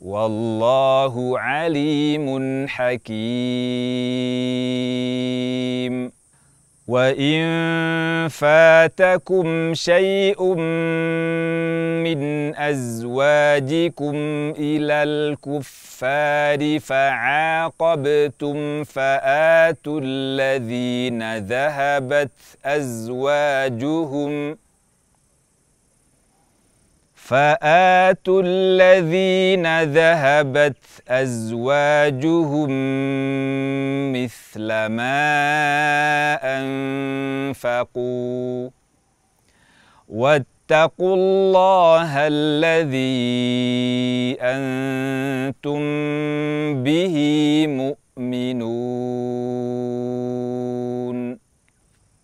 والله 0.00 1.38
عليم 1.38 2.66
حكيم. 2.68 3.20
وإن 6.88 8.28
فاتكم 8.28 9.74
شيء 9.74 10.54
من 12.04 12.20
أزواجكم 12.56 14.14
إلى 14.58 15.02
الكفار 15.02 16.78
فعاقبتم 16.80 18.56
فآتوا 18.84 20.00
الذين 20.02 21.38
ذهبت 21.38 22.30
أزواجهم 22.64 24.54
ۖ 24.54 24.56
فآتوا 27.30 28.42
الذين 28.44 29.82
ذهبت 29.82 30.76
أزواجهم 31.08 32.70
مثل 34.12 34.68
ما 34.86 35.22
أنفقوا. 37.54 38.70
واتقوا 40.08 41.14
الله 41.16 42.10
الذي 42.16 42.98
أنتم 44.40 45.80
به 46.82 47.16
مؤمنون. 47.68 48.50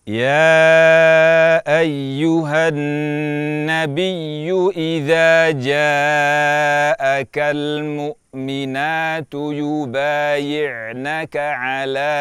يا 0.06 1.58
أيها 1.80 2.68
النبي 2.68 4.52
إذا 4.76 5.50
جاءك 5.50 7.38
المؤمنات 7.38 9.34
يبايعنك 9.34 11.36
على 11.36 12.14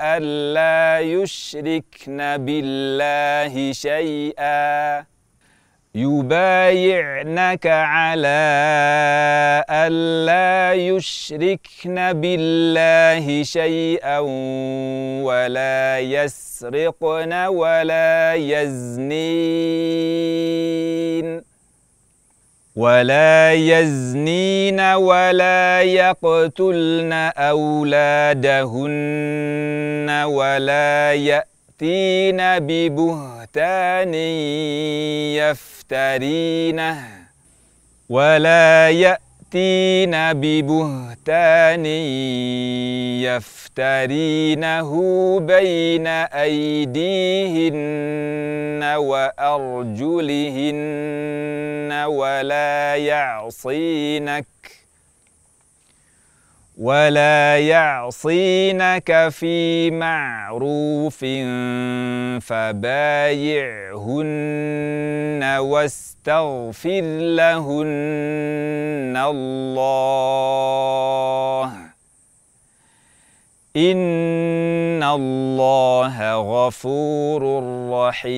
ألا 0.00 1.00
يشركن 1.00 2.18
بالله 2.46 3.72
شيئا. 3.72 5.15
يبايعنك 5.96 7.66
على 7.66 8.44
ألا 9.70 10.74
يشركن 10.74 12.12
بالله 12.12 13.42
شيئا 13.42 14.18
ولا 15.24 15.98
يسرقن 16.00 17.32
ولا 17.32 18.34
يزنين. 18.34 19.86
ولا 22.76 23.52
يزنين 23.52 24.80
ولا 24.80 25.82
يقتلن 25.82 27.12
أولادهن 27.36 28.86
ولا 30.26 31.12
يأتين 31.14 32.36
ببهتان 32.58 33.45
يفترين 33.56 34.14
يفترينه 35.34 37.08
ولا 38.08 38.90
يأتين 38.90 40.12
ببهتان 40.32 41.86
يفترينه 43.24 44.90
بين 45.40 46.06
أيديهن 46.46 47.76
وأرجلهن 48.96 50.72
ولا 52.06 52.96
يعصينك 52.96 54.46
ولا 56.76 57.58
يعصينك 57.58 59.28
في 59.30 59.90
معروف 59.90 61.24
فبايعهن 62.44 63.96
واستغفر 65.58 67.00
لهن 67.36 69.16
الله. 69.16 70.46
إن 73.76 75.02
الله 75.02 76.34
غفور 76.34 77.42
رحيم. 77.92 78.36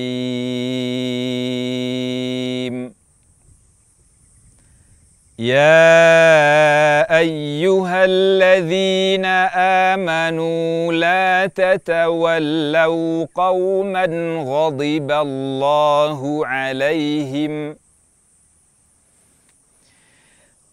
يا 5.39 7.17
أيها 7.17 8.05
الذين 8.05 9.25
آمنوا 9.95 10.93
لا 10.93 11.45
تتولوا 11.55 13.25
قوما 13.35 14.05
غضب 14.47 15.11
الله 15.11 16.47
عليهم 16.47 17.75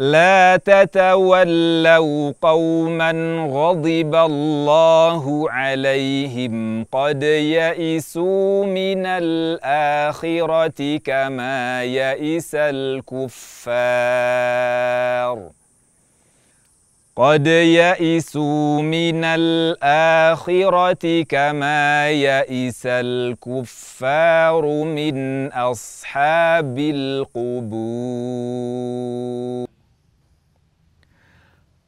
لا 0.00 0.56
تتولوا 0.56 2.32
قوما 2.42 3.10
غضب 3.50 4.14
الله 4.14 5.50
عليهم 5.50 6.84
قد 6.84 7.22
يئسوا 7.22 8.64
من 8.64 9.06
الآخرة 9.06 10.96
كما 10.96 11.84
يئس 11.84 12.54
الكفار. 12.54 13.76
قد 17.16 17.46
يئسوا 17.46 18.82
من 18.82 19.24
الآخرة 19.24 21.22
كما 21.22 22.10
يئس 22.10 22.82
الكفار 22.86 24.66
من 24.84 25.46
أصحاب 25.52 26.78
القبور. 26.78 28.46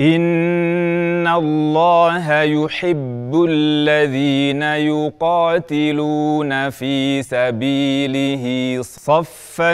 ان 0.00 1.26
الله 1.26 2.42
يحب 2.42 3.44
الذين 3.48 4.62
يقاتلون 4.62 6.70
في 6.70 7.22
سبيله 7.22 8.78
صفا 8.82 9.72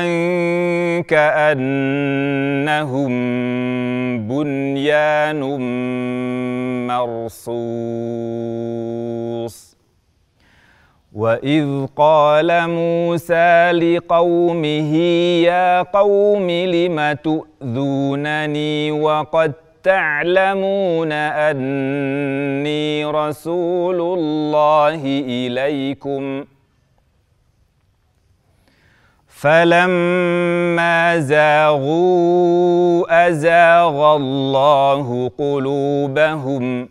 كانهم 1.00 3.12
بنيان 4.28 5.40
مرصوص 6.86 7.62
واذ 11.12 11.86
قال 11.96 12.70
موسى 12.70 13.72
لقومه 13.72 14.96
يا 15.42 15.82
قوم 15.82 16.50
لم 16.50 17.12
تؤذونني 17.12 18.92
وقد 18.92 19.52
تعلمون 19.82 21.12
أني 21.12 23.04
رسول 23.04 24.18
الله 24.18 25.02
إليكم. 25.26 26.44
فلما 29.28 31.18
زاغوا 31.18 33.28
أزاغ 33.28 34.16
الله 34.16 35.30
قلوبهم. 35.38 36.88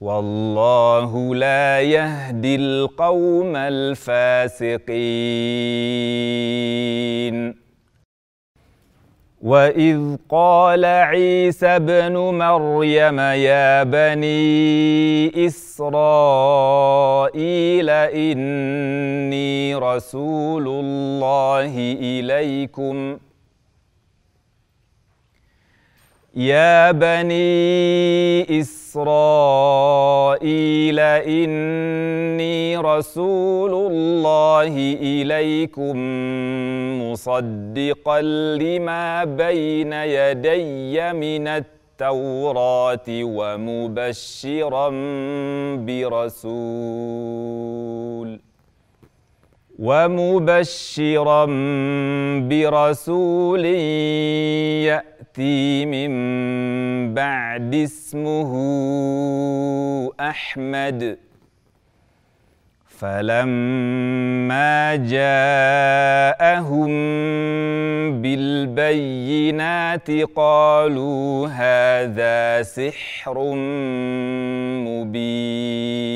والله 0.00 1.34
لا 1.34 1.80
يهدي 1.80 2.56
القوم 2.56 3.56
الفاسقين. 3.56 4.88
واذ 9.42 10.16
قال 10.28 10.84
عيسى 10.84 11.66
ابن 11.66 12.12
مريم 12.16 13.20
يا 13.20 13.82
بني 13.82 15.46
اسرائيل 15.46 17.10
اني 17.90 19.74
رسول 19.74 20.68
الله 20.68 21.72
اليكم 22.00 23.18
يا 26.38 26.90
بني 26.92 28.60
اسرائيل 28.60 29.40
اني 31.00 32.76
رسول 32.76 33.74
الله 33.92 34.74
اليكم 35.02 35.96
مصدقا 37.02 38.20
لما 38.62 39.24
بين 39.24 39.92
يدي 39.92 41.12
من 41.12 41.48
التوراه 41.48 43.06
ومبشرا 43.08 44.88
برسول 45.86 47.48
ومبشرا 49.78 51.44
برسول 52.48 53.64
يأتي 55.28 55.86
من 55.86 57.14
بعد 57.14 57.74
اسمه 57.74 58.52
أحمد. 60.20 61.18
فلما 62.86 64.96
جاءهم 64.96 66.88
بالبينات 68.22 70.10
قالوا 70.10 71.48
هذا 71.48 72.62
سحر 72.62 73.54
مبين. 74.84 76.08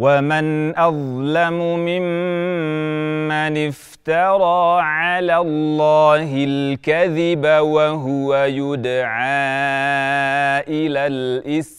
ومن 0.00 0.72
اظلم 0.78 1.58
ممن 1.84 3.68
افترى 3.68 4.80
على 4.80 5.36
الله 5.36 6.30
الكذب 6.44 7.44
وهو 7.44 8.34
يدعى 8.44 9.50
إلى 10.68 11.06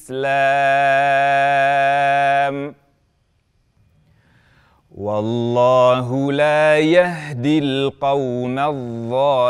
الاسلام 0.01 0.41
والله 4.97 6.31
لا 6.31 6.77
يهدي 6.79 7.59
القوم 7.59 8.59
الظالمين 8.59 9.41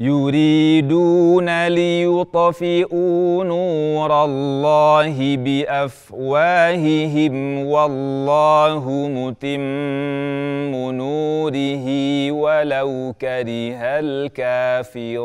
يريدون 0.00 1.68
ليطفئوا 1.68 3.44
نور 3.44 4.24
الله 4.24 5.36
بأفواههم 5.36 7.34
والله 7.66 8.90
متم 9.08 10.74
نوره 10.92 11.86
ولو 12.30 13.14
كره 13.20 13.80
الكافرون. 14.00 15.16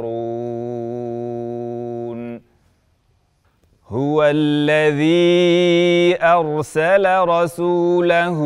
هو 3.88 4.24
الذي 4.24 6.16
أرسل 6.22 7.20
رسوله 7.20 8.40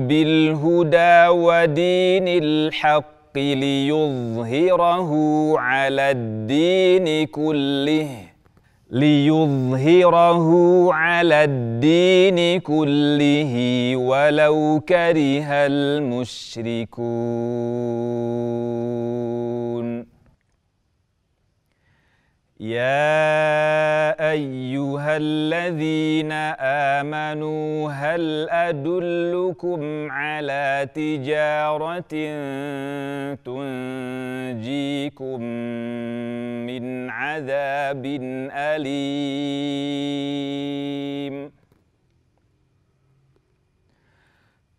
بالهدى 0.00 1.28
ودين 1.28 2.28
الحق 2.28 3.21
الحق 3.36 3.58
ليظهره 3.58 5.10
على 5.58 6.10
الدين 6.10 7.26
كله. 7.26 8.08
ليظهره 8.90 10.48
على 10.92 11.44
الدين 11.44 12.60
كله 12.60 13.52
ولو 13.96 14.80
كره 14.88 15.48
المشركون. 15.66 17.02
يا 22.62 24.30
أيها 24.30 25.16
الذين 25.16 26.32
آمنوا 27.02 27.90
هل 27.90 28.46
أدلكم 28.50 30.10
على 30.10 30.88
تجارة 30.94 31.98
تنجيكم 33.44 35.42
من 36.66 37.10
عذاب 37.10 38.06
أليم؟ 38.54 39.02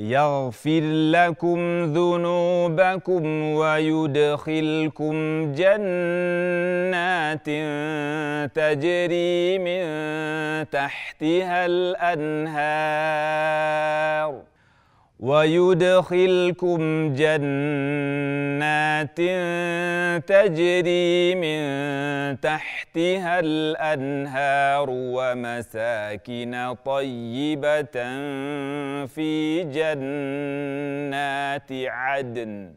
يغفر 0.00 0.80
لكم 1.12 1.84
ذنوبكم 1.84 3.42
ويدخلكم 3.42 5.14
جنات 5.52 7.46
تجري 8.54 9.58
من 9.58 9.84
تحتها 10.70 11.66
الأنهار. 11.66 12.90
ويدخلكم 15.20 16.78
جنات 17.14 19.16
تجري 20.26 21.34
من 21.34 21.60
تحتها 22.40 23.40
الأنهار 23.40 24.86
ومساكن 24.90 26.74
طيبة 26.84 27.96
في 29.06 29.64
جنات 29.64 31.72
عدن. 31.72 32.74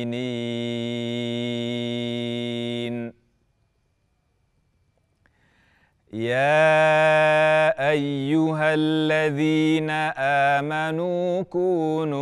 يا 6.14 7.70
أيها 7.90 8.74
الذين 8.74 9.90
آمنوا 10.18 11.42
كونوا 11.42 12.18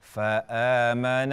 فآمن 0.00 1.32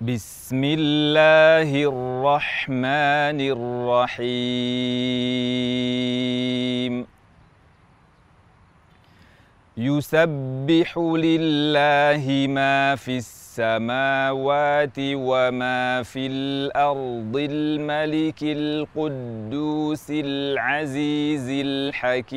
بسم 0.00 0.60
الله 0.64 1.72
الرحمن 1.88 3.40
الرحيم 3.56 4.26
يسبح 9.76 10.98
لله 10.98 12.46
ما 12.48 12.96
في 12.96 13.16
السماوات 13.16 14.98
وما 14.98 16.02
في 16.02 16.26
الأرض 16.26 17.36
الملك 17.36 18.42
القدوس 18.42 20.10
العزيز 20.10 21.48
الحكيم 21.64 22.36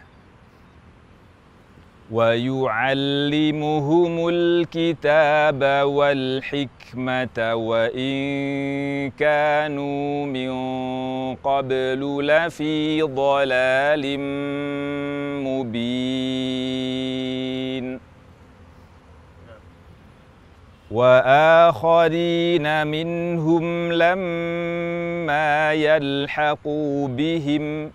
ويعلمهم 2.11 3.79
الكتاب 4.29 5.63
والحكمة 5.87 7.55
وإن 7.55 9.11
كانوا 9.19 10.25
من 10.25 10.51
قبل 11.35 12.27
لفي 12.27 13.01
ضلال 13.01 14.19
مبين. 15.47 16.81
وآخرين 20.91 22.87
منهم 22.87 23.93
لما 23.93 25.73
يلحقوا 25.73 27.07
بهم 27.07 27.91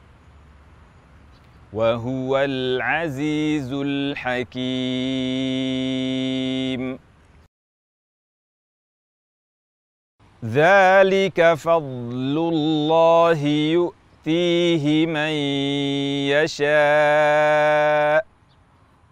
وهو 1.76 2.38
العزيز 2.38 3.72
الحكيم. 3.72 4.56
ذلك 10.44 11.54
فضل 11.54 12.36
الله 12.52 13.38
يؤتيه 13.46 15.06
من 15.06 15.30
يشاء. 16.32 18.26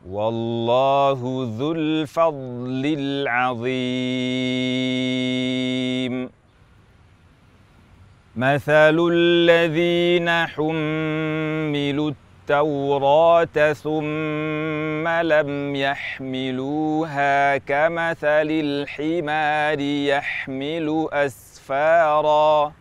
والله 0.09 1.49
ذو 1.59 1.73
الفضل 1.73 2.97
العظيم. 2.99 3.75
مثل 8.37 8.97
الذين 9.13 10.47
حملوا 10.47 12.24
التوراة 12.45 13.73
ثم 13.73 15.09
لم 15.09 15.77
يحملوها 15.77 17.57
كمثل 17.57 18.49
الحمار 18.51 19.81
يحمل 19.81 21.09
أسفارا. 21.13 22.73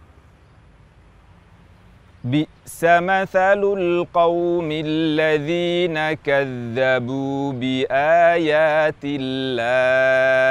بئس 2.23 2.83
مثل 2.83 3.63
القوم 3.63 4.69
الذين 4.71 6.13
كذبوا 6.13 7.53
بآيات 7.53 9.03
الله. 9.03 10.43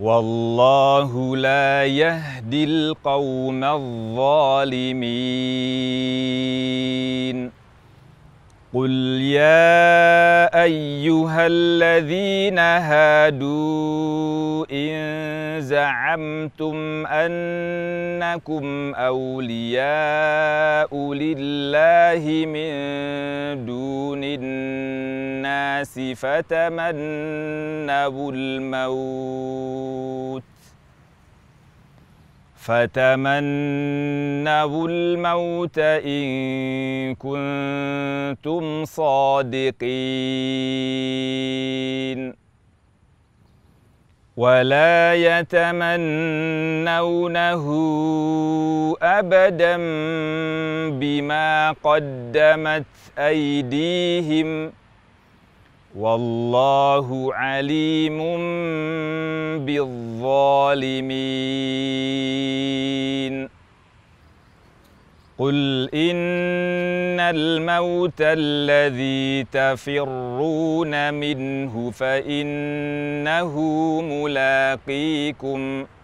والله 0.00 1.36
لا 1.36 1.84
يهدي 1.84 2.64
القوم 2.64 3.64
الظالمين. 3.64 4.80
قل 8.74 8.90
يا 9.20 10.62
ايها 10.62 11.46
الذين 11.46 12.58
هادوا 12.58 14.66
ان 14.72 15.60
زعمتم 15.60 17.06
انكم 17.06 18.94
اولياء 18.94 21.12
لله 21.14 22.46
من 22.46 22.70
دون 23.66 24.20
الناس 24.24 26.00
فتمنوا 26.16 26.90
الموت 28.34 30.42
فتمنوا 32.60 33.44
الموت 34.88 35.78
إن 35.78 37.14
كنتم 37.14 38.84
صادقين 38.84 39.80
ولا 44.36 45.14
يتمنونه 45.14 46.04
أبدا 49.02 49.76
بما 51.00 51.72
قدمت 51.84 52.84
أيديهم 53.18 54.72
والله 55.96 57.34
عليم 57.34 58.18
بالظالمين. 59.66 61.00
قل 65.38 65.88
إن 65.94 67.20
الموت 67.20 68.20
الذي 68.20 69.44
تفرون 69.44 71.14
منه 71.14 71.90
فإنه 71.90 73.60
ملاقيكم 74.00 75.84
ۖ. 75.84 75.99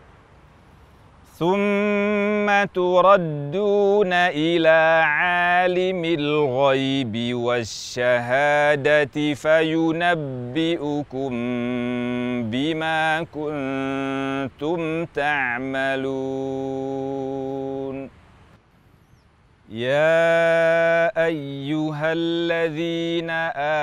ثم 1.38 2.64
تردون 2.74 4.12
إلى 4.12 5.02
عالم 5.04 6.04
الغيب 6.04 7.34
والشهادة 7.34 9.34
فينبئكم 9.34 11.30
بما 12.50 13.26
كنتم 13.34 15.04
تعملون. 15.04 15.96
يا 19.70 21.26
ايها 21.26 22.12
الذين 22.12 23.30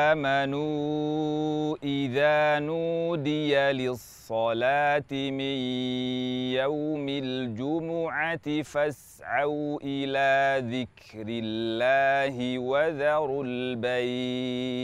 امنوا 0.07 1.77
اذا 1.83 2.59
نودي 2.59 3.55
للصلاه 3.55 5.11
من 5.11 5.57
يوم 6.55 7.09
الجمعه 7.09 8.61
فاسعوا 8.61 9.79
إلى 9.83 10.61
ذكر 10.71 11.25
الله 11.27 12.59
وذروا 12.59 13.43
البيع 13.47 14.83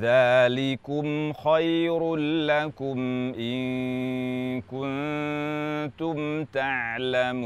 ذلكم 0.00 1.32
خير 1.32 2.16
لكم 2.46 2.98
إن 3.38 4.60
كنتم 4.60 6.44
تعلمون. 6.44 7.42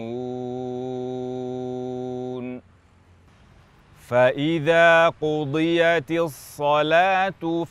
فإذا 4.09 5.09
قضيت 5.09 6.11
الصلاة 6.11 7.64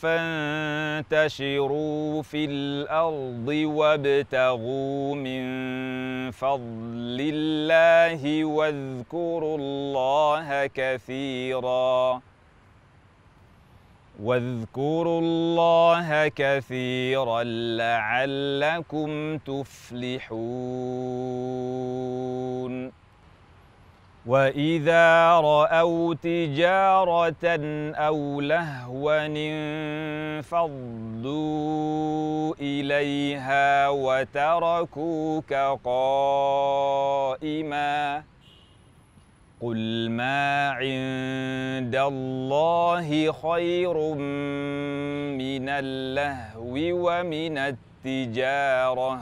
فانتشروا 1.04 2.22
في 2.22 2.46
الأرض 2.46 3.48
وابتغوا 3.48 5.16
من 5.16 5.46
فضل 6.32 7.32
الله 7.34 8.46
واذكروا 8.46 9.58
الله 9.58 10.68
كثيراً. 10.68 12.22
واذكروا 14.24 15.22
الله 15.22 16.28
كثيرا 16.28 17.44
لعلكم 17.78 19.38
تفلحون. 19.38 20.36
وإذا 24.26 25.40
رأوا 25.40 26.14
تجارة 26.14 27.46
أو 27.96 28.42
لهوا 28.42 29.26
انفضوا 30.46 31.36
إليها 32.62 33.90
وتركوك 33.90 35.54
قائما 37.44 38.24
قل 39.66 40.10
ما 40.10 40.70
عند 40.70 41.96
الله 41.96 43.32
خير 43.32 43.98
من 45.42 45.70
اللهو 45.70 46.76
ومن 47.06 47.58
التجاره 47.58 49.22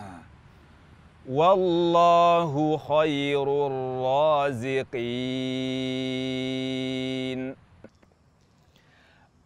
والله 1.29 2.77
خير 2.77 3.47
الرازقين. 3.67 4.83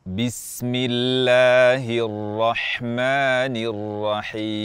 بسم 0.06 0.74
الله 0.76 1.86
الرحمن 2.10 3.56
الرحيم. 4.18 4.58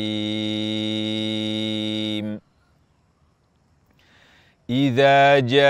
إذا 4.71 5.39
جاءك 5.39 5.63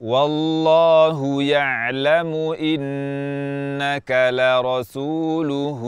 والله 0.00 1.42
يعلم 1.42 2.32
إنك 2.60 4.10
لرسوله 4.32 5.80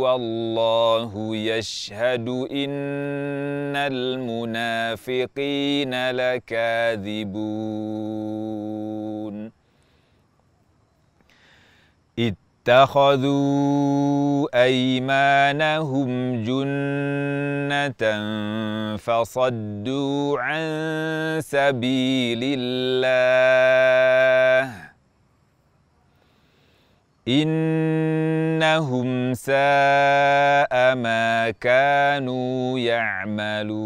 والله 0.00 1.36
يشهد 1.36 2.28
إن 2.28 3.76
المنافقين 3.76 4.90
لكاذبون. 6.10 7.30
اتخذوا 12.70 14.62
أيمانهم 14.62 16.08
جنة 16.44 18.02
فصدوا 18.96 20.38
عن 20.38 20.62
سبيل 21.42 22.40
الله. 22.58 23.10
إنهم 27.28 29.08
ساء 29.34 30.94
ما 30.94 31.50
كانوا 31.50 32.78
يعملون. 32.78 33.80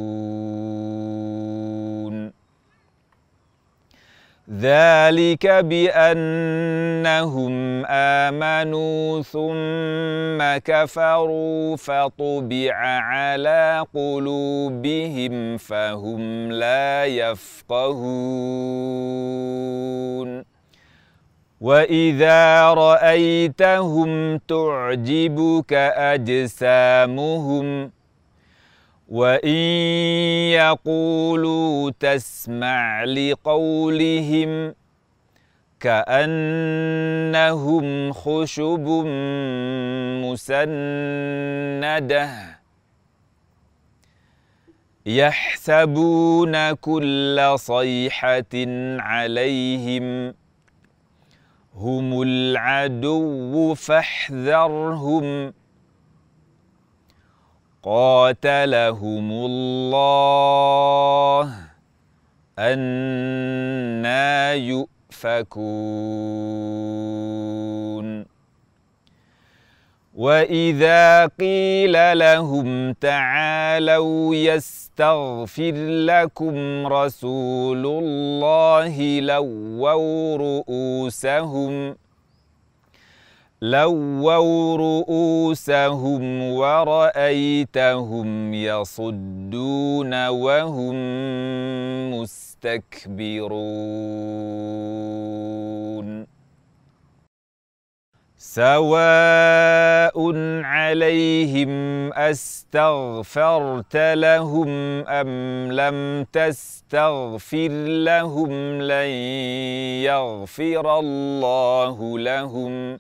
ذلك 4.61 5.47
بأنهم 5.47 7.53
آمنوا 7.87 9.23
ثم 9.23 10.59
كفروا 10.65 11.77
فطبع 11.77 12.75
على 12.75 13.85
قلوبهم 13.95 15.57
فهم 15.57 16.53
لا 16.53 17.05
يفقهون. 17.05 17.75
وإذا 21.61 22.75
رأيتهم 22.75 24.39
تعجبك 24.39 25.73
أجسامهم 26.13 27.91
وإن 29.15 29.57
يقولوا 30.59 31.91
تسمع 32.01 33.05
لقولهم 33.05 34.75
كأنهم 35.81 37.85
خشب 38.13 38.87
مسندة 40.25 42.31
يحسبون 45.07 46.73
كل 46.73 47.53
صيحة 47.55 48.55
عليهم 48.99 50.35
هم 51.75 52.23
العدو 52.23 53.75
فاحذرهم 53.75 55.53
قاتلهم 57.85 59.33
الله 59.33 59.75
أنا 62.59 64.53
يؤفكون. 64.55 65.75
وإذا 70.15 71.27
قيل 71.27 72.19
لهم 72.19 72.93
تعالوا 72.93 74.35
يستغفر 74.35 75.73
لكم 76.07 76.87
رسول 76.87 77.87
الله 77.87 79.21
لووا 79.21 80.37
رؤوسهم 80.37 81.97
لووا 83.65 84.77
رؤوسهم 84.77 86.43
ورأيتهم 86.53 88.29
يصدون 88.55 90.29
وهم 90.29 90.95
مستكبرون 92.13 93.55
سواء 98.39 100.17
عليهم 100.65 102.13
استغفرت 102.13 103.97
لهم 103.97 104.69
ام 105.09 105.73
لم 105.73 106.27
تستغفر 106.33 107.69
لهم 107.87 108.53
لن 108.83 109.09
يغفر 110.05 110.99
الله 110.99 112.19
لهم 112.19 112.99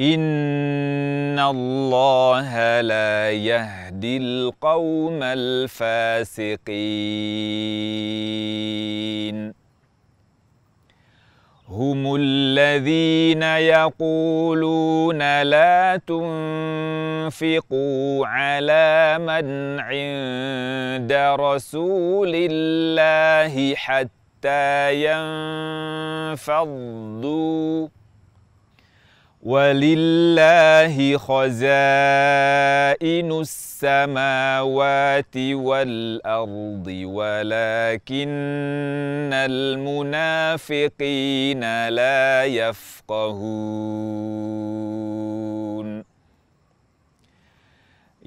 ان 0.00 1.38
الله 1.38 2.80
لا 2.80 3.30
يهدي 3.30 4.16
القوم 4.16 5.22
الفاسقين 5.22 6.68
هم 11.68 12.16
الذين 12.20 13.42
يقولون 13.42 15.42
لا 15.42 16.00
تنفقوا 16.06 18.26
على 18.26 19.16
من 19.18 19.80
عند 19.80 21.12
رسول 21.40 22.32
الله 22.34 23.74
حتى 23.74 24.94
ينفضوا 26.38 27.88
ولله 29.42 31.18
خزائن 31.18 31.60
السماوات 33.40 35.36
والأرض 35.36 36.86
ولكن 37.04 38.28
المنافقين 40.66 41.60
لا 41.88 42.44
يفقهون. 42.44 43.28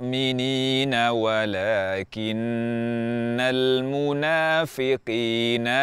المؤمنين 0.00 0.94
ولكن 0.94 2.38
المنافقين 4.70 5.06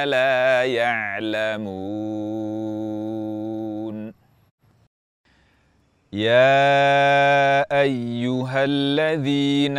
لا 0.03 0.63
يعلمون. 0.63 1.76
يا 6.13 7.68
أيها 7.82 8.63
الذين 8.63 9.78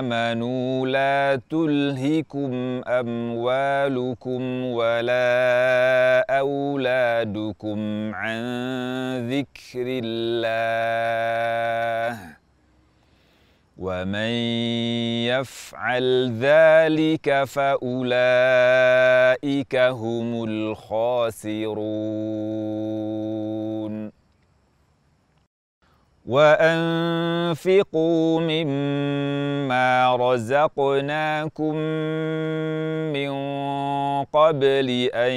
آمنوا 0.00 0.86
لا 0.86 1.40
تلهكم 1.50 2.80
أموالكم 2.88 4.64
ولا 4.64 6.24
أولادكم 6.30 7.78
عن 8.14 8.40
ذكر 9.28 9.86
الله. 10.04 11.18
ومن 13.78 14.32
يفعل 15.30 16.32
ذلك 16.40 17.44
فأولئك 17.44 18.06
هم 19.76 20.44
الخاسرون. 20.44 21.78
وأنفقوا 26.28 28.40
مما 28.40 30.16
رزقناكم 30.16 31.74
من 33.12 33.30
قبل 34.24 35.10
أن 35.14 35.32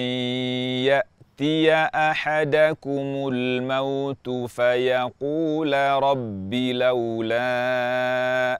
يأتي 0.85 1.20
يأتي 1.41 1.71
أحدكم 2.11 3.29
الموت 3.33 4.29
فيقول 4.29 5.73
رب 6.03 6.53
لولا 6.53 7.49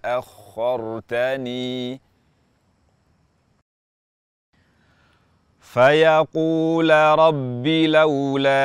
أخرتني. 0.06 2.02
فيقول 5.60 6.92
رب 6.92 7.68
لولا 7.68 8.62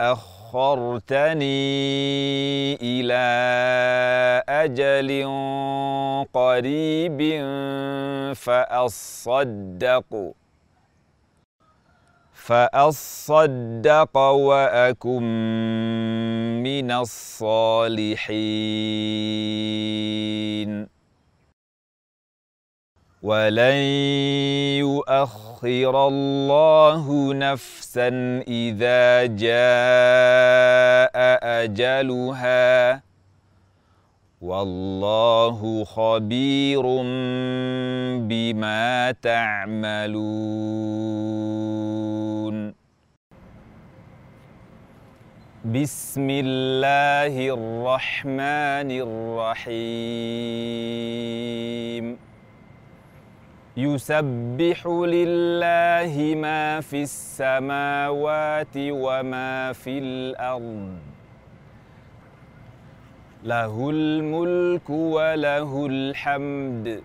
أخرتني 0.00 1.44
إلى 2.82 3.24
أجل 4.48 5.10
قريب 6.32 7.20
فأصدق. 8.34 10.34
فأصدق 12.50 14.16
وأكن 14.18 15.22
من 16.62 16.90
الصالحين. 16.90 18.20
ولن 23.22 23.74
يؤخر 24.82 26.08
الله 26.08 27.34
نفسا 27.34 28.08
إذا 28.48 29.26
جاء 29.26 31.16
أجلها. 31.62 33.09
والله 34.40 35.84
خبير 35.84 36.82
بما 38.24 39.12
تعملون. 39.12 40.20
بسم 45.64 46.30
الله 46.30 47.48
الرحمن 47.54 48.90
الرحيم. 48.90 49.70
يسبح 53.76 54.86
لله 54.86 56.34
ما 56.34 56.80
في 56.80 57.02
السماوات 57.02 58.76
وما 58.76 59.72
في 59.72 59.98
الأرض. 59.98 61.09
له 63.44 63.90
الملك 63.90 64.90
وله 64.90 65.86
الحمد 65.86 67.02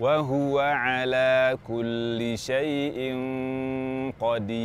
وهو 0.00 0.58
على 0.58 1.58
كل 1.68 2.38
شيء 2.38 3.14
قدير. 4.20 4.58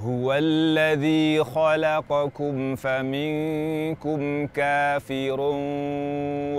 هو 0.00 0.32
الذي 0.32 1.44
خلقكم 1.44 2.74
فمنكم 2.76 4.46
كافر 4.46 5.40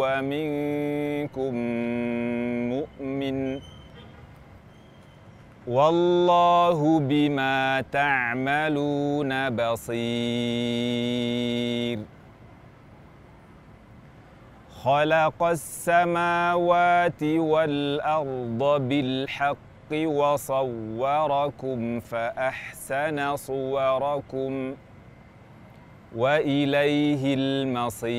ومنكم 0.01 1.53
مؤمن. 2.69 3.59
والله 5.67 6.99
بما 6.99 7.83
تعملون 7.91 9.49
بصير. 9.49 9.95
خلق 14.83 15.43
السماوات 15.43 17.23
والأرض 17.23 18.87
بالحق 18.89 19.57
وصوركم 19.93 21.99
فأحسن 21.99 23.35
صوركم 23.35 24.75
وإليه 26.15 27.33
المصير. 27.33 28.15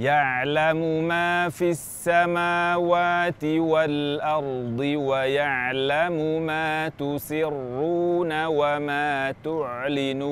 يعلم 0.00 1.08
ما 1.08 1.48
في 1.48 1.70
السماوات 1.70 3.44
والأرض 3.44 4.80
ويعلم 4.80 6.46
ما 6.46 6.88
تسرون 6.88 8.44
وما 8.46 9.34
تعلنون. 9.44 10.30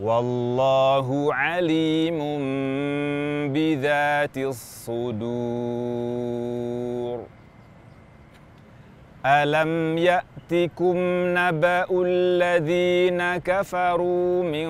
والله 0.00 1.34
عليم 1.34 2.18
بذات 3.52 4.38
الصدور. 4.38 5.66
ألم 9.26 9.98
ياتكم 10.52 10.96
نبأ 11.38 11.86
الذين 12.06 13.36
كفروا 13.36 14.42
من 14.42 14.68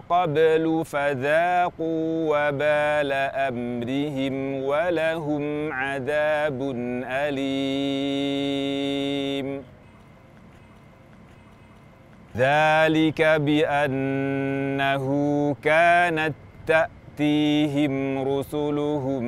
قبل 0.00 0.82
فذاقوا 0.86 2.30
وبال 2.30 3.12
أمرهم 3.12 4.62
ولهم 4.62 5.72
عذاب 5.72 6.62
أليم. 7.04 7.48
ذلك 12.36 13.22
بأنه 13.22 15.06
كانت 15.62 16.34
تأتيهم 16.66 18.22
رسلهم 18.28 19.24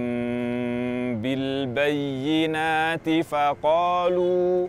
بالبينات 1.22 3.10
فقالوا 3.20 4.68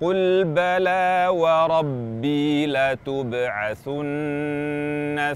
قل 0.00 0.44
بلى 0.44 1.28
وربي 1.30 2.66
لتبعثن 2.66 3.98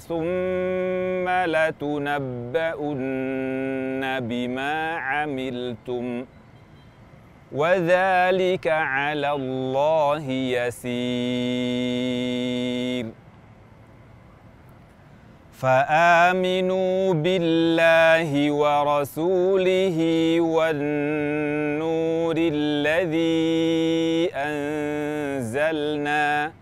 ثم 0.09 1.29
لتنبؤن 1.29 3.01
بما 4.21 4.97
عملتم 4.97 6.25
وذلك 7.53 8.67
على 8.69 9.33
الله 9.33 10.31
يسير 10.31 12.05
فآمنوا 15.65 16.97
بالله 17.25 18.31
ورسوله 18.53 19.99
والنور 20.41 22.37
الذي 22.39 24.31
أنزلنا 24.35 26.53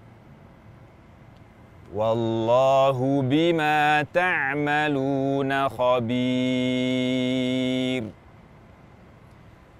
والله 1.95 3.23
بما 3.23 4.07
تعملون 4.15 5.69
خبير. 5.69 6.23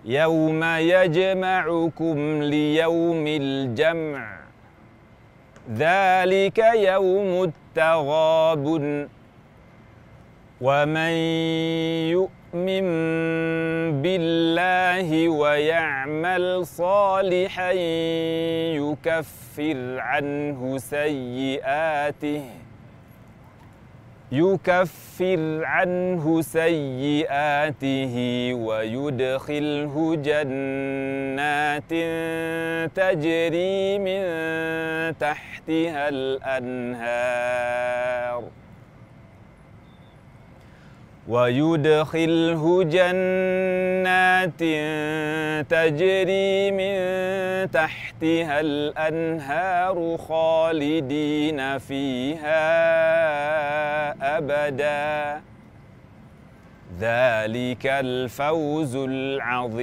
يوم 0.05 0.65
يجمعكم 0.65 2.43
ليوم 2.43 3.27
الجمع. 3.27 4.42
ذلك 5.71 6.59
يوم 6.59 7.43
التغاب 7.43 8.65
ومن 10.61 11.15
يؤمن 12.11 12.87
بالله 14.03 15.29
ويعمل 15.29 16.67
صالحا 16.67 17.71
يكفر 18.83 19.99
عنه 19.99 20.79
سيئاته. 20.79 22.45
يكفر 24.33 25.61
عنه 25.65 26.41
سيئاته 26.43 28.15
ويدخله 28.55 30.15
جنات 30.17 31.91
تجري 32.97 33.99
من 33.99 34.23
تحتها 35.19 36.09
الأنهار. 36.09 37.43
ويدخله 41.29 42.85
جنات 42.85 44.59
تجري 45.71 46.71
من 46.71 46.97
تحتها 47.71 48.61
الأنهار 48.61 50.17
خالدين 50.29 51.79
فيها 51.79 52.63
أبدا. 54.39 55.43
ذلك 57.01 57.87
الفوز 57.87 58.97
العظيم. 58.97 59.83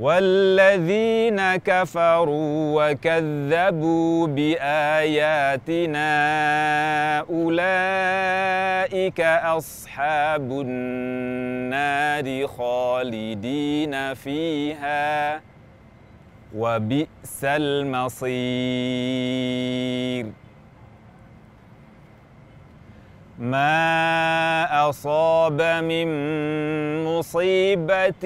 والذين 0.00 1.56
كفروا 1.56 2.90
وكذبوا 2.90 4.26
بآياتنا 4.26 6.10
أولئك 7.20 9.20
أصحاب 9.20 10.50
النار 10.50 12.46
خالدين 12.46 14.14
فيها 14.14 15.40
وبئس 16.56 17.44
المصير. 17.44 18.30
ما 23.40 24.68
اصاب 24.88 25.62
من 25.62 26.08
مصيبه 27.04 28.24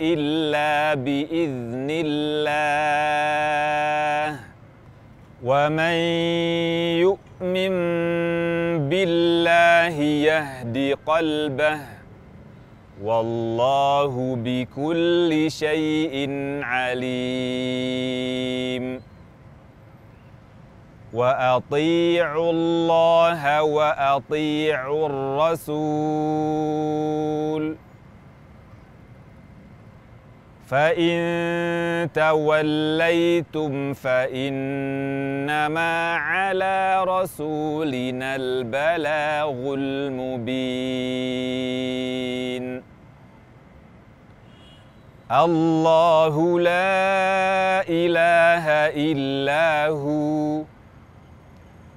الا 0.00 0.94
باذن 0.94 1.88
الله 1.90 2.80
ومن 5.44 5.96
يؤمن 7.04 7.74
بالله 8.88 9.96
يهد 10.00 10.96
قلبه 11.06 11.80
والله 13.04 14.36
بكل 14.44 15.46
شيء 15.50 16.30
عليم 16.64 18.04
وأطيعوا 21.14 22.52
الله 22.52 23.62
وأطيعوا 23.62 25.06
الرسول. 25.06 25.74
فإن 30.66 32.08
توليتم 32.14 33.92
فإنما 33.92 35.94
على 36.16 37.04
رسولنا 37.04 38.36
البلاغ 38.36 39.74
المبين. 39.74 41.04
الله 45.32 46.60
لا 46.60 47.88
إله 47.88 48.66
إلا 49.12 49.88
هو. 49.88 50.73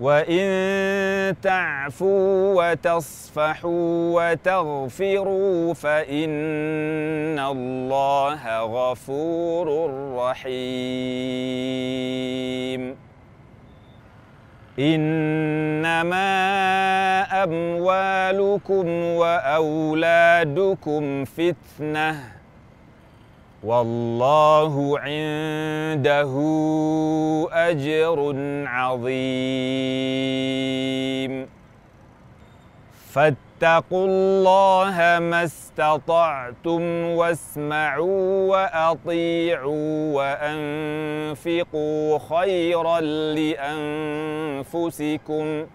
وإن 0.00 1.36
تعفوا 1.42 2.72
وتصفحوا 2.72 4.32
وتغفروا 4.32 5.74
فإن 5.74 7.38
الله 7.38 8.60
غفور 8.60 9.90
رحيم. 10.16 10.64
إنما 14.78 16.24
أموالكم 17.44 18.86
وأولادكم 19.16 21.02
فتنةٌ. 21.24 22.43
والله 23.64 24.98
عنده 24.98 26.32
أجر 27.52 28.34
عظيم. 28.66 29.14
فاتقوا 33.10 34.06
الله 34.06 35.18
ما 35.20 35.44
استطعتم 35.44 37.04
واسمعوا 37.04 38.50
وأطيعوا 38.50 40.14
وأنفقوا 41.34 42.18
خيرا 42.18 43.00
لأنفسكم. 44.60 45.66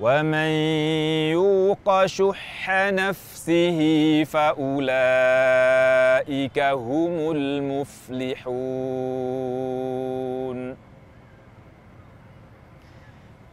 ومن 0.00 0.50
يوق 1.32 2.06
شح 2.06 2.70
نفسه 2.70 3.78
فأولئك 4.24 4.78
هم 6.58 7.30
المفلحون. 7.30 8.78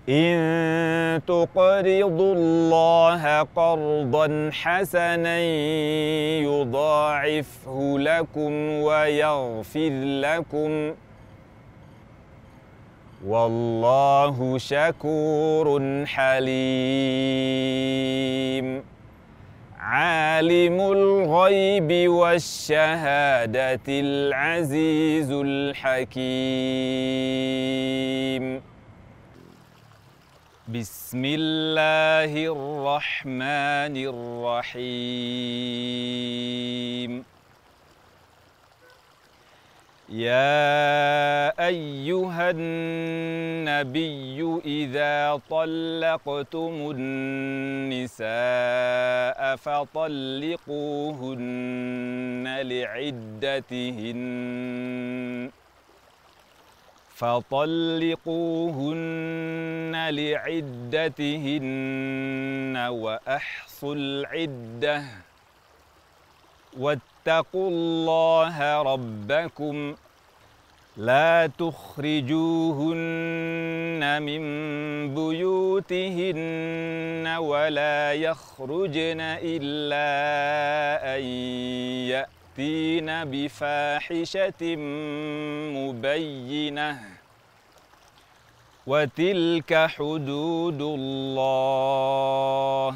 إن 0.10 1.22
تقرضوا 1.28 2.36
الله 2.36 3.42
قرضا 3.42 4.50
حسنا 4.54 5.40
يضاعفه 6.40 7.96
لكم 8.00 8.52
ويغفر 8.70 9.90
لكم 10.22 10.94
والله 13.24 14.58
شكور 14.58 16.06
حليم. 16.06 16.56
عالم 19.80 20.82
الغيب 20.82 22.10
والشهادة 22.10 23.82
العزيز 23.88 25.32
الحكيم. 25.32 26.26
بسم 30.68 31.22
الله 31.26 32.46
الرحمن 32.46 33.96
الرحيم. 34.66 37.25
يا 40.16 41.68
أيها 41.68 42.52
النبي 42.52 44.40
إذا 44.66 45.42
طلقتم 45.50 46.92
النساء 46.96 48.26
فطلقوهن 49.56 50.64
لعدتهن. 52.62 54.22
فطلقوهن 57.16 58.36
لعدتهن 60.10 61.68
وأحصوا 62.90 63.96
العدة. 63.96 65.04
واتقوا 66.78 67.70
الله 67.70 68.82
ربكم 68.82 69.96
لا 70.98 71.52
تخرجوهن 71.60 72.96
من 74.22 74.42
بيوتهن 75.16 77.36
ولا 77.38 78.14
يخرجن 78.14 79.22
إلا 79.44 80.08
أن 81.18 81.24
يأتين 82.08 83.26
بفاحشة 83.26 84.76
مبينة. 85.76 87.00
وتلك 88.88 89.74
حدود 89.74 90.82
الله. 90.82 92.96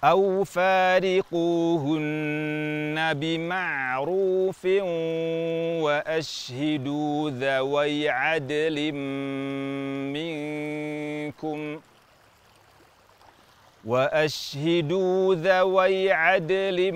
أو 0.03 0.43
فارقوهن 0.43 1.93
بمعروف 3.13 4.65
وأشهدوا 5.85 7.29
ذوي 7.29 8.09
عدل 8.09 8.91
منكم 10.13 11.77
ۖ 11.77 11.81
وأشهدوا 13.85 15.35
ذوي 15.35 16.11
عدل 16.11 16.91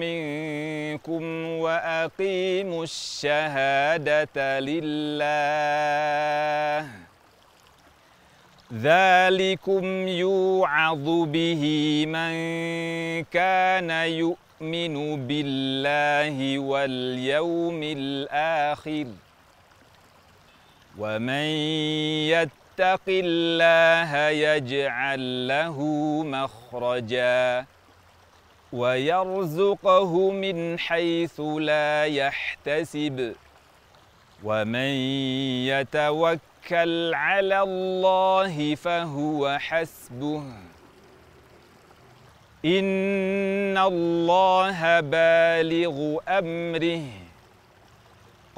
منكم 0.00 1.22
وأقيموا 1.46 2.84
الشهادة 2.84 4.60
لله. 4.60 5.30
ذلكم 8.74 10.08
يوعظ 10.08 11.06
به 11.26 11.62
من 12.06 12.32
كان 13.24 13.90
يؤمن 13.90 15.26
بالله 15.26 16.58
واليوم 16.58 17.82
الآخر. 17.82 19.06
ومن 20.98 21.46
يت 22.30 22.59
يتق 22.80 23.08
الله 23.08 24.28
يجعل 24.28 25.48
له 25.48 25.82
مخرجا 26.24 27.66
ويرزقه 28.72 30.30
من 30.30 30.78
حيث 30.78 31.40
لا 31.40 32.04
يحتسب. 32.04 33.34
ومن 34.44 34.92
يتوكل 35.68 37.14
على 37.14 37.62
الله 37.62 38.74
فهو 38.74 39.58
حسبه. 39.60 40.42
إن 42.64 43.78
الله 43.78 45.00
بالغ 45.00 46.18
أمره. 46.28 47.19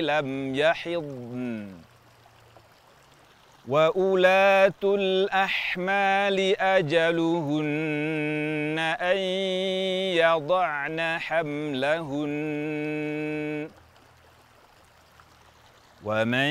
لم 0.00 0.54
يحضن. 0.54 1.68
وأولاة 3.68 4.72
الأحمال 4.84 6.60
أجلهن 6.60 7.76
أن 9.00 9.16
يضعن 10.16 11.18
حملهن. 11.18 12.36
ومن 16.04 16.50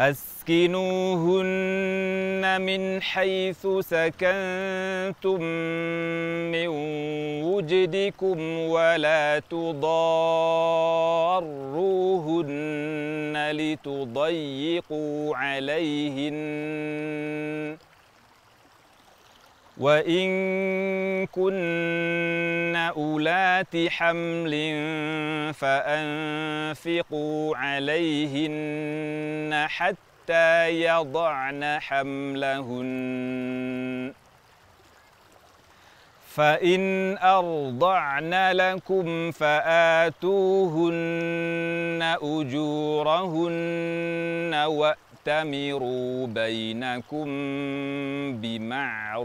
أسكنوهن 0.00 1.42
من 2.60 3.02
حيث 3.02 3.66
سكنتم 3.80 5.42
من 6.52 6.68
وجدكم 7.44 8.58
ولا 8.58 9.42
تضاروهن 9.50 9.82
لتضيقوا 13.52 15.36
عليهن. 15.36 16.38
وإن 19.82 21.26
كن 21.26 22.76
أولات 22.76 23.76
حمل 23.88 24.52
فأنفقوا 25.54 27.56
عليهن 27.56 29.66
حتى 29.68 30.82
يضعن 30.82 31.78
حملهن 31.80 32.92
فإن 36.28 37.16
أرضعن 37.18 38.52
لكم 38.52 39.30
فآتوهن 39.30 40.92
أجورهن 42.22 43.54
وأ 44.54 44.94
فَأْتَمِرُوا 45.24 46.26
بَيْنَكُمْ 46.26 47.26
بِمَعْرُوفٍ. 48.36 49.22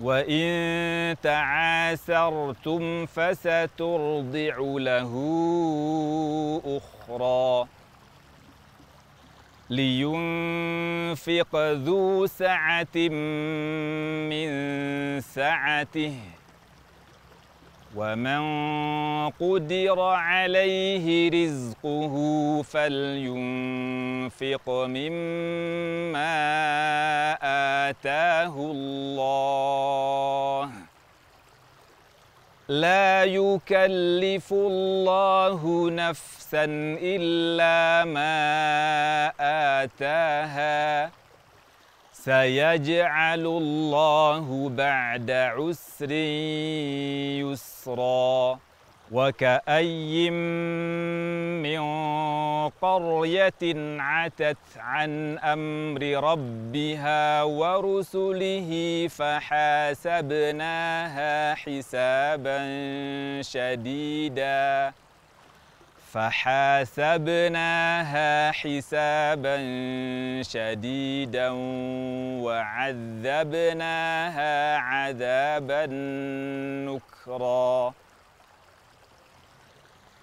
وَإِن 0.00 1.16
تَعَاسَرْتُمْ 1.22 3.06
فَسَتُرْضِعُ 3.06 4.56
لَهُ 4.60 5.12
أُخْرَى. 6.64 7.66
لينفق 9.70 11.56
ذو 11.72 12.26
سعة 12.26 13.08
من 14.30 14.48
سعته. 15.20 16.16
ومن 17.96 18.40
قدر 19.30 20.00
عليه 20.00 21.30
رزقه 21.30 22.14
فلينفق 22.62 24.68
مما 24.68 26.34
آتاه 27.88 28.54
الله 28.56 30.70
لا 32.68 33.24
يكلف 33.24 34.52
الله 34.52 35.90
نفسا 35.90 36.64
إلا 37.00 38.04
ما 38.04 39.32
آتاها 39.84 41.10
سيجعل 42.24 43.46
الله 43.46 44.68
بعد 44.68 45.30
عسر 45.30 46.12
يسرا. 47.44 48.58
وكأي 49.12 50.30
من 51.60 51.82
قرية 52.82 53.74
عتت 54.00 54.56
عن 54.76 55.38
أمر 55.38 56.02
ربها 56.32 57.42
ورسله 57.42 58.70
فحاسبناها 59.10 60.34
حسابا 61.54 62.58
شديدا. 63.42 64.92
فحاسبناها 67.14 67.72
حسابا 68.52 69.56
شديدا 70.42 71.50
وعذبناها 72.44 73.96
عذابا 74.76 75.86
نكرا. 76.86 77.94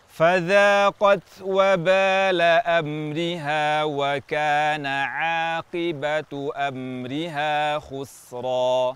فذاقت 0.09 1.41
وبال 1.41 2.41
أمرها 2.41 3.83
وكان 3.83 4.85
عاقبة 4.85 6.51
أمرها 6.55 7.79
خسرا. 7.79 8.95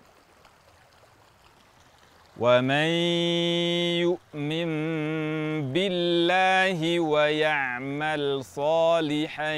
ومن 2.41 2.89
يؤمن 4.01 4.69
بالله 5.73 6.99
ويعمل 6.99 8.43
صالحا 8.43 9.53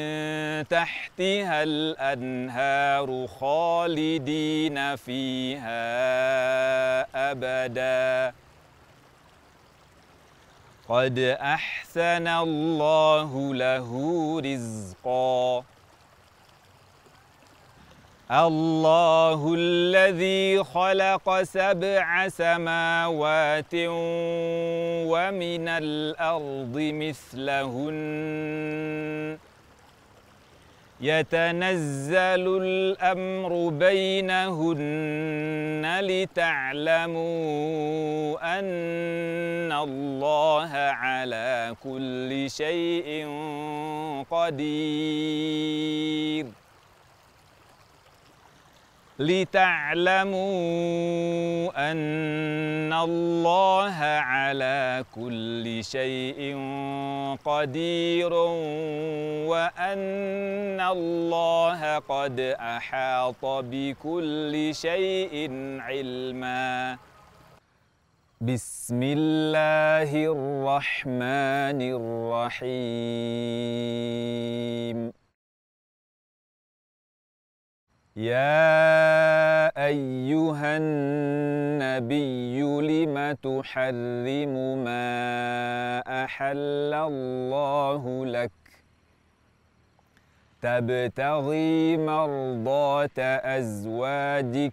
تحتها 0.68 1.62
الأنهار 1.62 3.26
خالدين 3.26 4.97
فيها 4.97 5.82
أبداً. 7.30 8.41
قد 10.93 11.19
أحسن 11.40 12.27
الله 12.28 13.55
له 13.55 13.90
رزقا. 14.40 15.64
الله 18.31 19.55
الذي 19.59 20.64
خلق 20.64 21.43
سبع 21.43 22.28
سماوات 22.28 23.74
ومن 25.12 25.69
الأرض 25.69 26.77
مثلهن. 26.77 27.97
يتنزل 31.02 32.44
الأمر 32.62 33.68
بينهن 33.68 34.82
لتعلموا 36.00 37.28
أن 38.58 39.72
الله 39.72 40.70
على 40.72 41.74
كل 41.82 42.50
شيء 42.50 43.26
قدير. 44.30 45.82
لتعلموا 49.23 50.43
أن 51.90 52.93
الله 52.93 53.99
على 54.35 55.05
كل 55.15 55.85
شيء 55.85 56.40
قدير 57.44 58.32
وأن 59.53 60.81
الله 60.81 61.99
قد 61.99 62.40
أحاط 62.59 63.44
بكل 63.44 64.55
شيء 64.74 65.35
علما. 65.81 66.99
بسم 68.43 69.01
الله 69.03 70.11
الرحمن 70.35 71.78
الرحيم. 72.59 72.73
يا 78.16 79.86
أيها 79.86 80.76
النبي 80.76 82.62
لم 82.62 83.32
تحرم 83.32 84.84
ما 84.84 86.24
أحل 86.24 86.94
الله 86.94 88.26
لك؟ 88.26 88.51
تبتغي 90.62 91.97
مرضاه 91.97 93.18
أزواجك. 93.18 94.72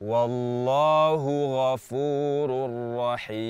والله 0.00 1.24
غفور 1.72 2.70
رحيم. 2.96 3.40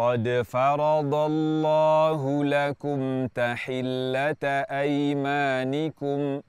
قد 0.00 0.42
فرض 0.44 1.14
الله 1.14 2.44
لكم 2.44 3.26
تحلة 3.26 4.44
أيمانكم 4.84 6.40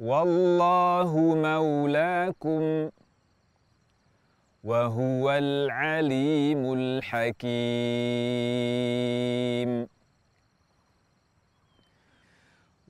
والله 0.00 1.16
مولاكم 1.34 2.90
وهو 4.64 5.30
العليم 5.30 6.72
الحكيم 6.72 7.48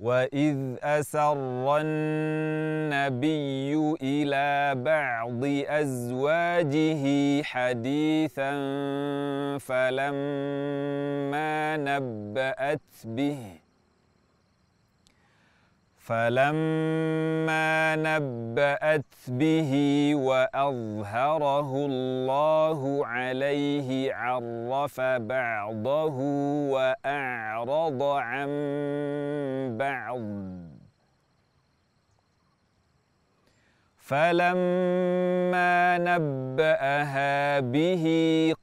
وإذ 0.01 0.77
أسر 0.83 1.79
النبي 1.81 3.75
إلى 4.03 4.75
بعض 4.83 5.45
أزواجه 5.69 7.03
حديثا 7.43 8.51
فلما 9.59 11.77
نبأت 11.77 12.81
به 13.05 13.39
فلما 16.09 17.97
نبأت 17.97 19.15
به 19.29 19.73
وأظهره 20.15 21.87
الله 21.87 23.07
عليه 23.07 24.15
عرف 24.15 25.01
بعضه 25.01 26.17
وأعرض 26.73 28.03
عن 28.03 28.49
بعض. 29.79 30.23
فلما 33.99 35.99
نبأها 35.99 37.61
به 37.61 38.05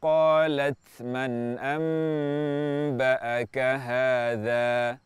قالت 0.01 1.01
من 1.01 1.59
أنبأك 1.59 3.57
هذا؟ 3.57 5.04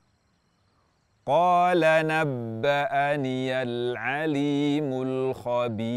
قال 1.30 1.82
نبأني 1.86 3.62
العليم 3.62 4.90
الخبير. 5.02 5.90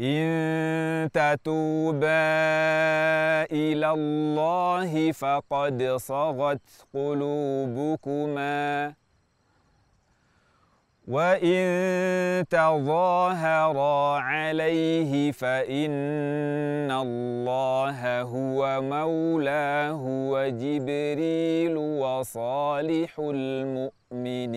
إن 0.00 1.10
تتوبا 1.12 2.08
إلى 3.52 3.90
الله 3.90 5.12
فقد 5.12 5.82
صغت 5.96 6.60
قلوبكما. 6.94 8.94
وإن 11.10 12.46
تظاهرا 12.50 14.18
عليه 14.18 15.32
فإن 15.32 16.90
الله 16.90 18.22
هو 18.22 18.80
مولاه 18.82 20.02
وجبريل 20.06 21.76
وصالح 21.76 23.18
المؤمنين. 23.18 24.50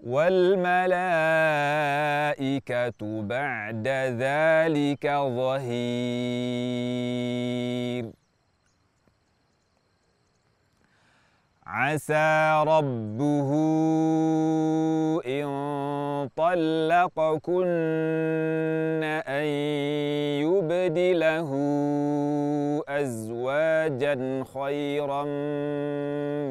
والملائكة 0.00 0.72
بعد 3.22 3.88
ذلك 4.18 5.06
ظهير. 5.06 6.22
عسى 11.72 12.64
ربه 12.66 13.50
إن 15.26 15.48
طلقكن 16.36 17.72
أن 19.28 19.44
يبدله 20.44 21.50
أزواجا 22.88 24.44
خيرا 24.54 25.24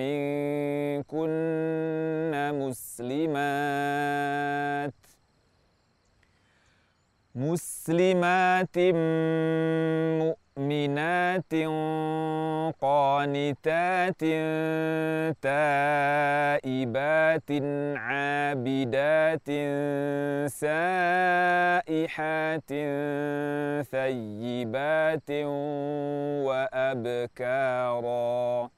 منكن 0.02 1.32
مسلمات 2.66 3.92
مسلمات 7.36 8.78
مؤمنات 8.78 10.41
قانتات 12.82 14.20
تائبات 15.42 17.52
عابدات 17.96 19.50
سائحات 20.52 22.70
ثيبات 23.92 25.32
وأبكارا 26.48 28.70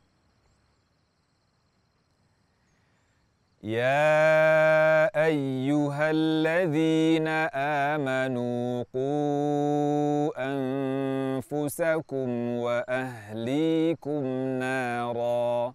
يا 3.63 5.07
ايها 5.25 6.11
الذين 6.11 7.27
امنوا 7.55 8.83
قوا 8.93 10.31
انفسكم 11.39 12.29
واهليكم 12.57 14.23
نارا 14.59 15.73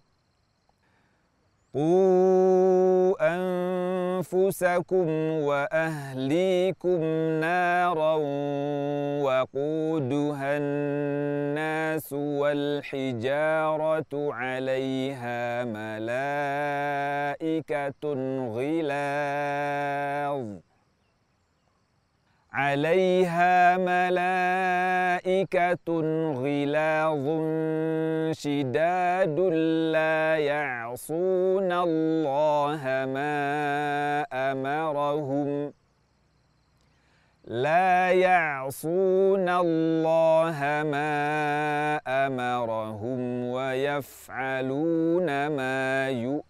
قوا 1.79 3.15
انفسكم 3.35 5.07
واهليكم 5.47 7.03
نارا 7.39 8.13
وقودها 9.23 10.57
الناس 10.57 12.13
والحجاره 12.13 14.07
عليها 14.13 15.63
ملائكه 15.65 16.83
غلاظ 18.55 20.47
عليها 22.53 23.77
ملائكة 23.77 25.29
غلاظ 26.33 27.25
شداد 28.31 29.39
لا 29.93 30.37
يعصون 30.37 31.71
الله 31.71 32.81
ما 33.13 34.25
أمرهم. 34.33 35.73
لا 37.45 38.11
يعصون 38.11 39.49
الله 39.49 40.59
ما 40.85 41.15
أمرهم 42.07 43.43
ويفعلون 43.49 45.47
ما 45.47 46.09
يؤمرون. 46.09 46.49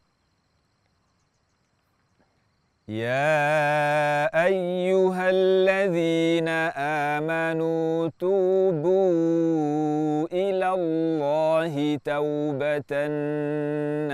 يا 2.87 4.25
أيها 4.45 5.29
الذين 5.29 6.47
آمنوا 7.17 8.09
توبوا 8.19 9.07
إلى 10.31 10.69
الله 10.73 11.99
توبة 12.05 13.07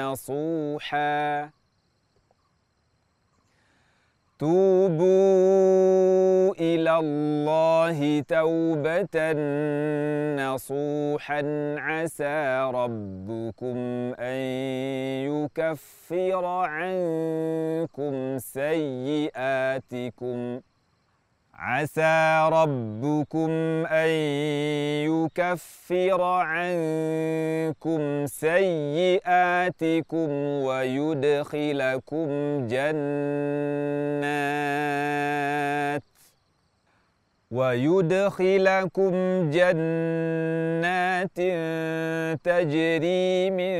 نصوحا 0.02 1.49
توبوا 4.40 5.08
إلى 6.60 7.00
الله 7.00 8.22
توبة 8.22 9.34
نصوحا. 10.38 11.42
عسى 11.78 12.70
ربكم 12.74 13.78
أن 14.20 14.42
يكفر 15.26 16.46
عنكم 16.46 18.38
سيئاتكم. 18.38 19.82
عسى 21.58 22.50
ربكم 22.52 23.50
أن 23.86 24.10
يكفر 25.10 26.22
عنكم 26.22 28.02
سيئاتكم 28.26 29.28
ويدخلكم 30.64 32.28
جنات 32.68 34.08
ويدخلكم 37.52 39.11
جنات 39.49 41.38
تجري 42.44 43.49
من 43.49 43.78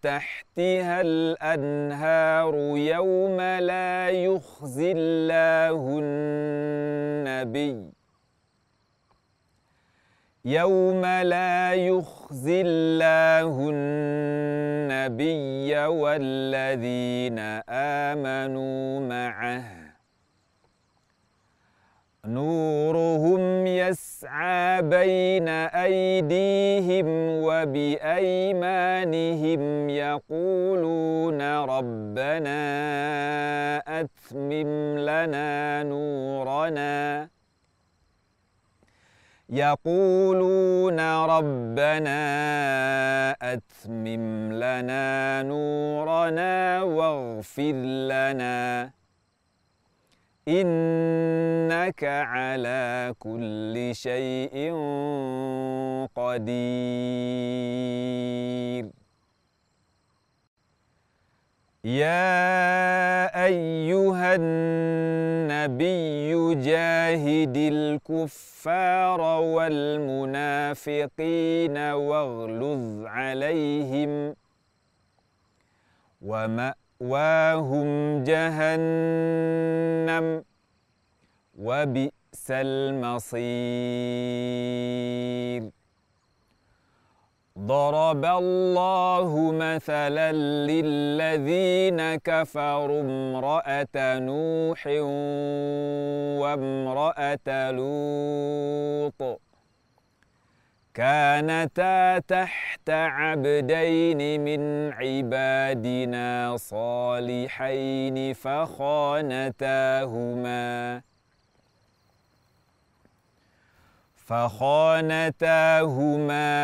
تحتها 0.00 1.00
الأنهار 1.00 2.54
يوم 2.76 3.40
لا 3.40 4.10
يخزي 4.10 4.92
الله 4.92 5.98
النبي. 6.02 7.92
يوم 10.44 11.06
لا 11.06 11.74
يخزي 11.74 12.62
الله 12.66 13.70
النبي 13.72 15.06
والذين 15.86 17.38
آمنوا 17.68 19.00
معه. 19.00 19.85
نورهم 22.28 23.66
يسعى 23.66 24.82
بين 24.82 25.48
أيديهم 25.48 27.06
وبأيمانهم 27.46 28.82
يقولون 29.88 31.40
ربنا 31.64 32.60
أتمم 34.00 34.98
لنا 34.98 35.82
نورنا. 35.82 37.28
يقولون 39.50 41.00
ربنا 41.00 42.20
أتمم 43.42 44.52
لنا 44.52 45.42
نورنا 45.42 46.82
واغفر 46.82 47.72
لنا. 48.12 48.90
إنك 50.48 52.04
على 52.04 53.14
كل 53.18 53.90
شيء 53.94 54.72
قدير. 56.14 57.66
يا 61.84 63.44
أيها 63.46 64.34
النبي 64.34 66.04
جاهد 66.54 67.56
الكفار 67.56 69.20
والمنافقين 69.20 70.56
واغلظ 71.78 73.04
عليهم 73.06 74.36
ومأواهم 77.00 78.24
جهنم 78.24 79.46
وبئس 81.58 82.50
المصير 82.50 83.36
ضرب 87.58 88.24
الله 88.24 89.52
مثلا 89.52 90.32
للذين 90.66 92.14
كفروا 92.16 93.00
امرأة 93.00 94.18
نوح 94.18 94.86
وامرأة 96.40 97.70
لوط 97.70 99.40
كانتا 100.96 102.18
تحت 102.18 102.90
عبدين 102.90 104.40
من 104.40 104.92
عبادنا 104.92 106.56
صالحين 106.56 108.32
فخانتاهما. 108.34 109.72
فخانتاهما 114.16 115.50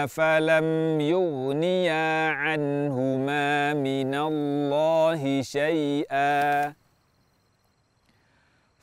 فلم 0.07 1.01
يغنيا 1.01 2.29
عنهما 2.29 3.75
من 3.75 4.15
الله 4.15 5.43
شيئا. 5.43 6.82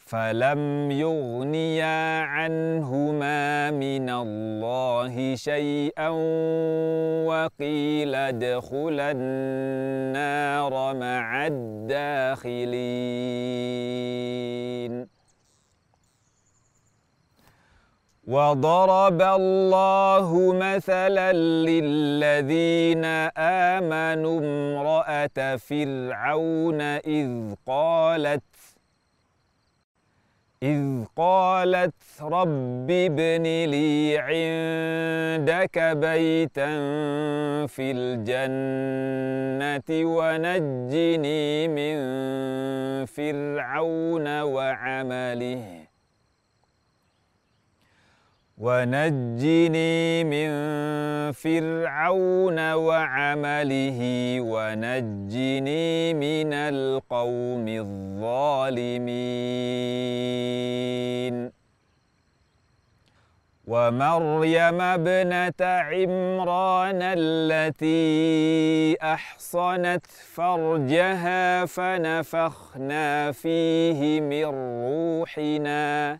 فلم 0.09 0.91
يغنيا 0.91 2.21
عنهما 2.21 3.71
من 3.71 4.09
الله 4.09 5.35
شيئا 5.35 6.09
وقيل 7.29 8.15
ادخلا 8.15 9.11
النار 9.11 10.93
مع 10.95 11.47
الداخلين 11.47 12.69
وضرب 18.27 19.21
الله 19.21 20.53
مثلا 20.53 21.33
للذين 21.33 23.05
آمنوا 23.37 24.39
امرأة 24.39 25.55
فرعون 25.55 26.81
إذ 26.81 27.53
قالت 27.67 28.48
إذ 30.63 31.05
قالت 31.15 31.93
رب 32.21 32.91
ابن 32.91 33.43
لي 33.43 34.17
عندك 34.17 35.79
بيتا 35.79 36.67
في 37.67 37.91
الجنة 37.95 39.89
ونجني 40.05 41.67
من 41.67 41.95
فرعون 43.05 44.41
وعمله. 44.41 45.88
ونجني 48.59 50.23
من 50.23 50.49
فرعون 51.31 52.73
وعمله 52.73 53.99
ونجني 54.41 56.13
من 56.13 56.53
القوم 56.53 57.67
الظالمين. 57.67 59.19
ومريم 63.67 64.81
ابنة 64.81 65.61
عمران 65.61 67.01
التي 67.01 68.97
أحصنت 69.01 70.05
فرجها 70.07 71.65
فنفخنا 71.65 73.31
فيه 73.31 74.21
من 74.21 74.45
روحنا. 74.83 76.19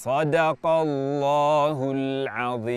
صدق 0.00 0.64
الله 0.66 1.78
العظيم. 1.92 2.70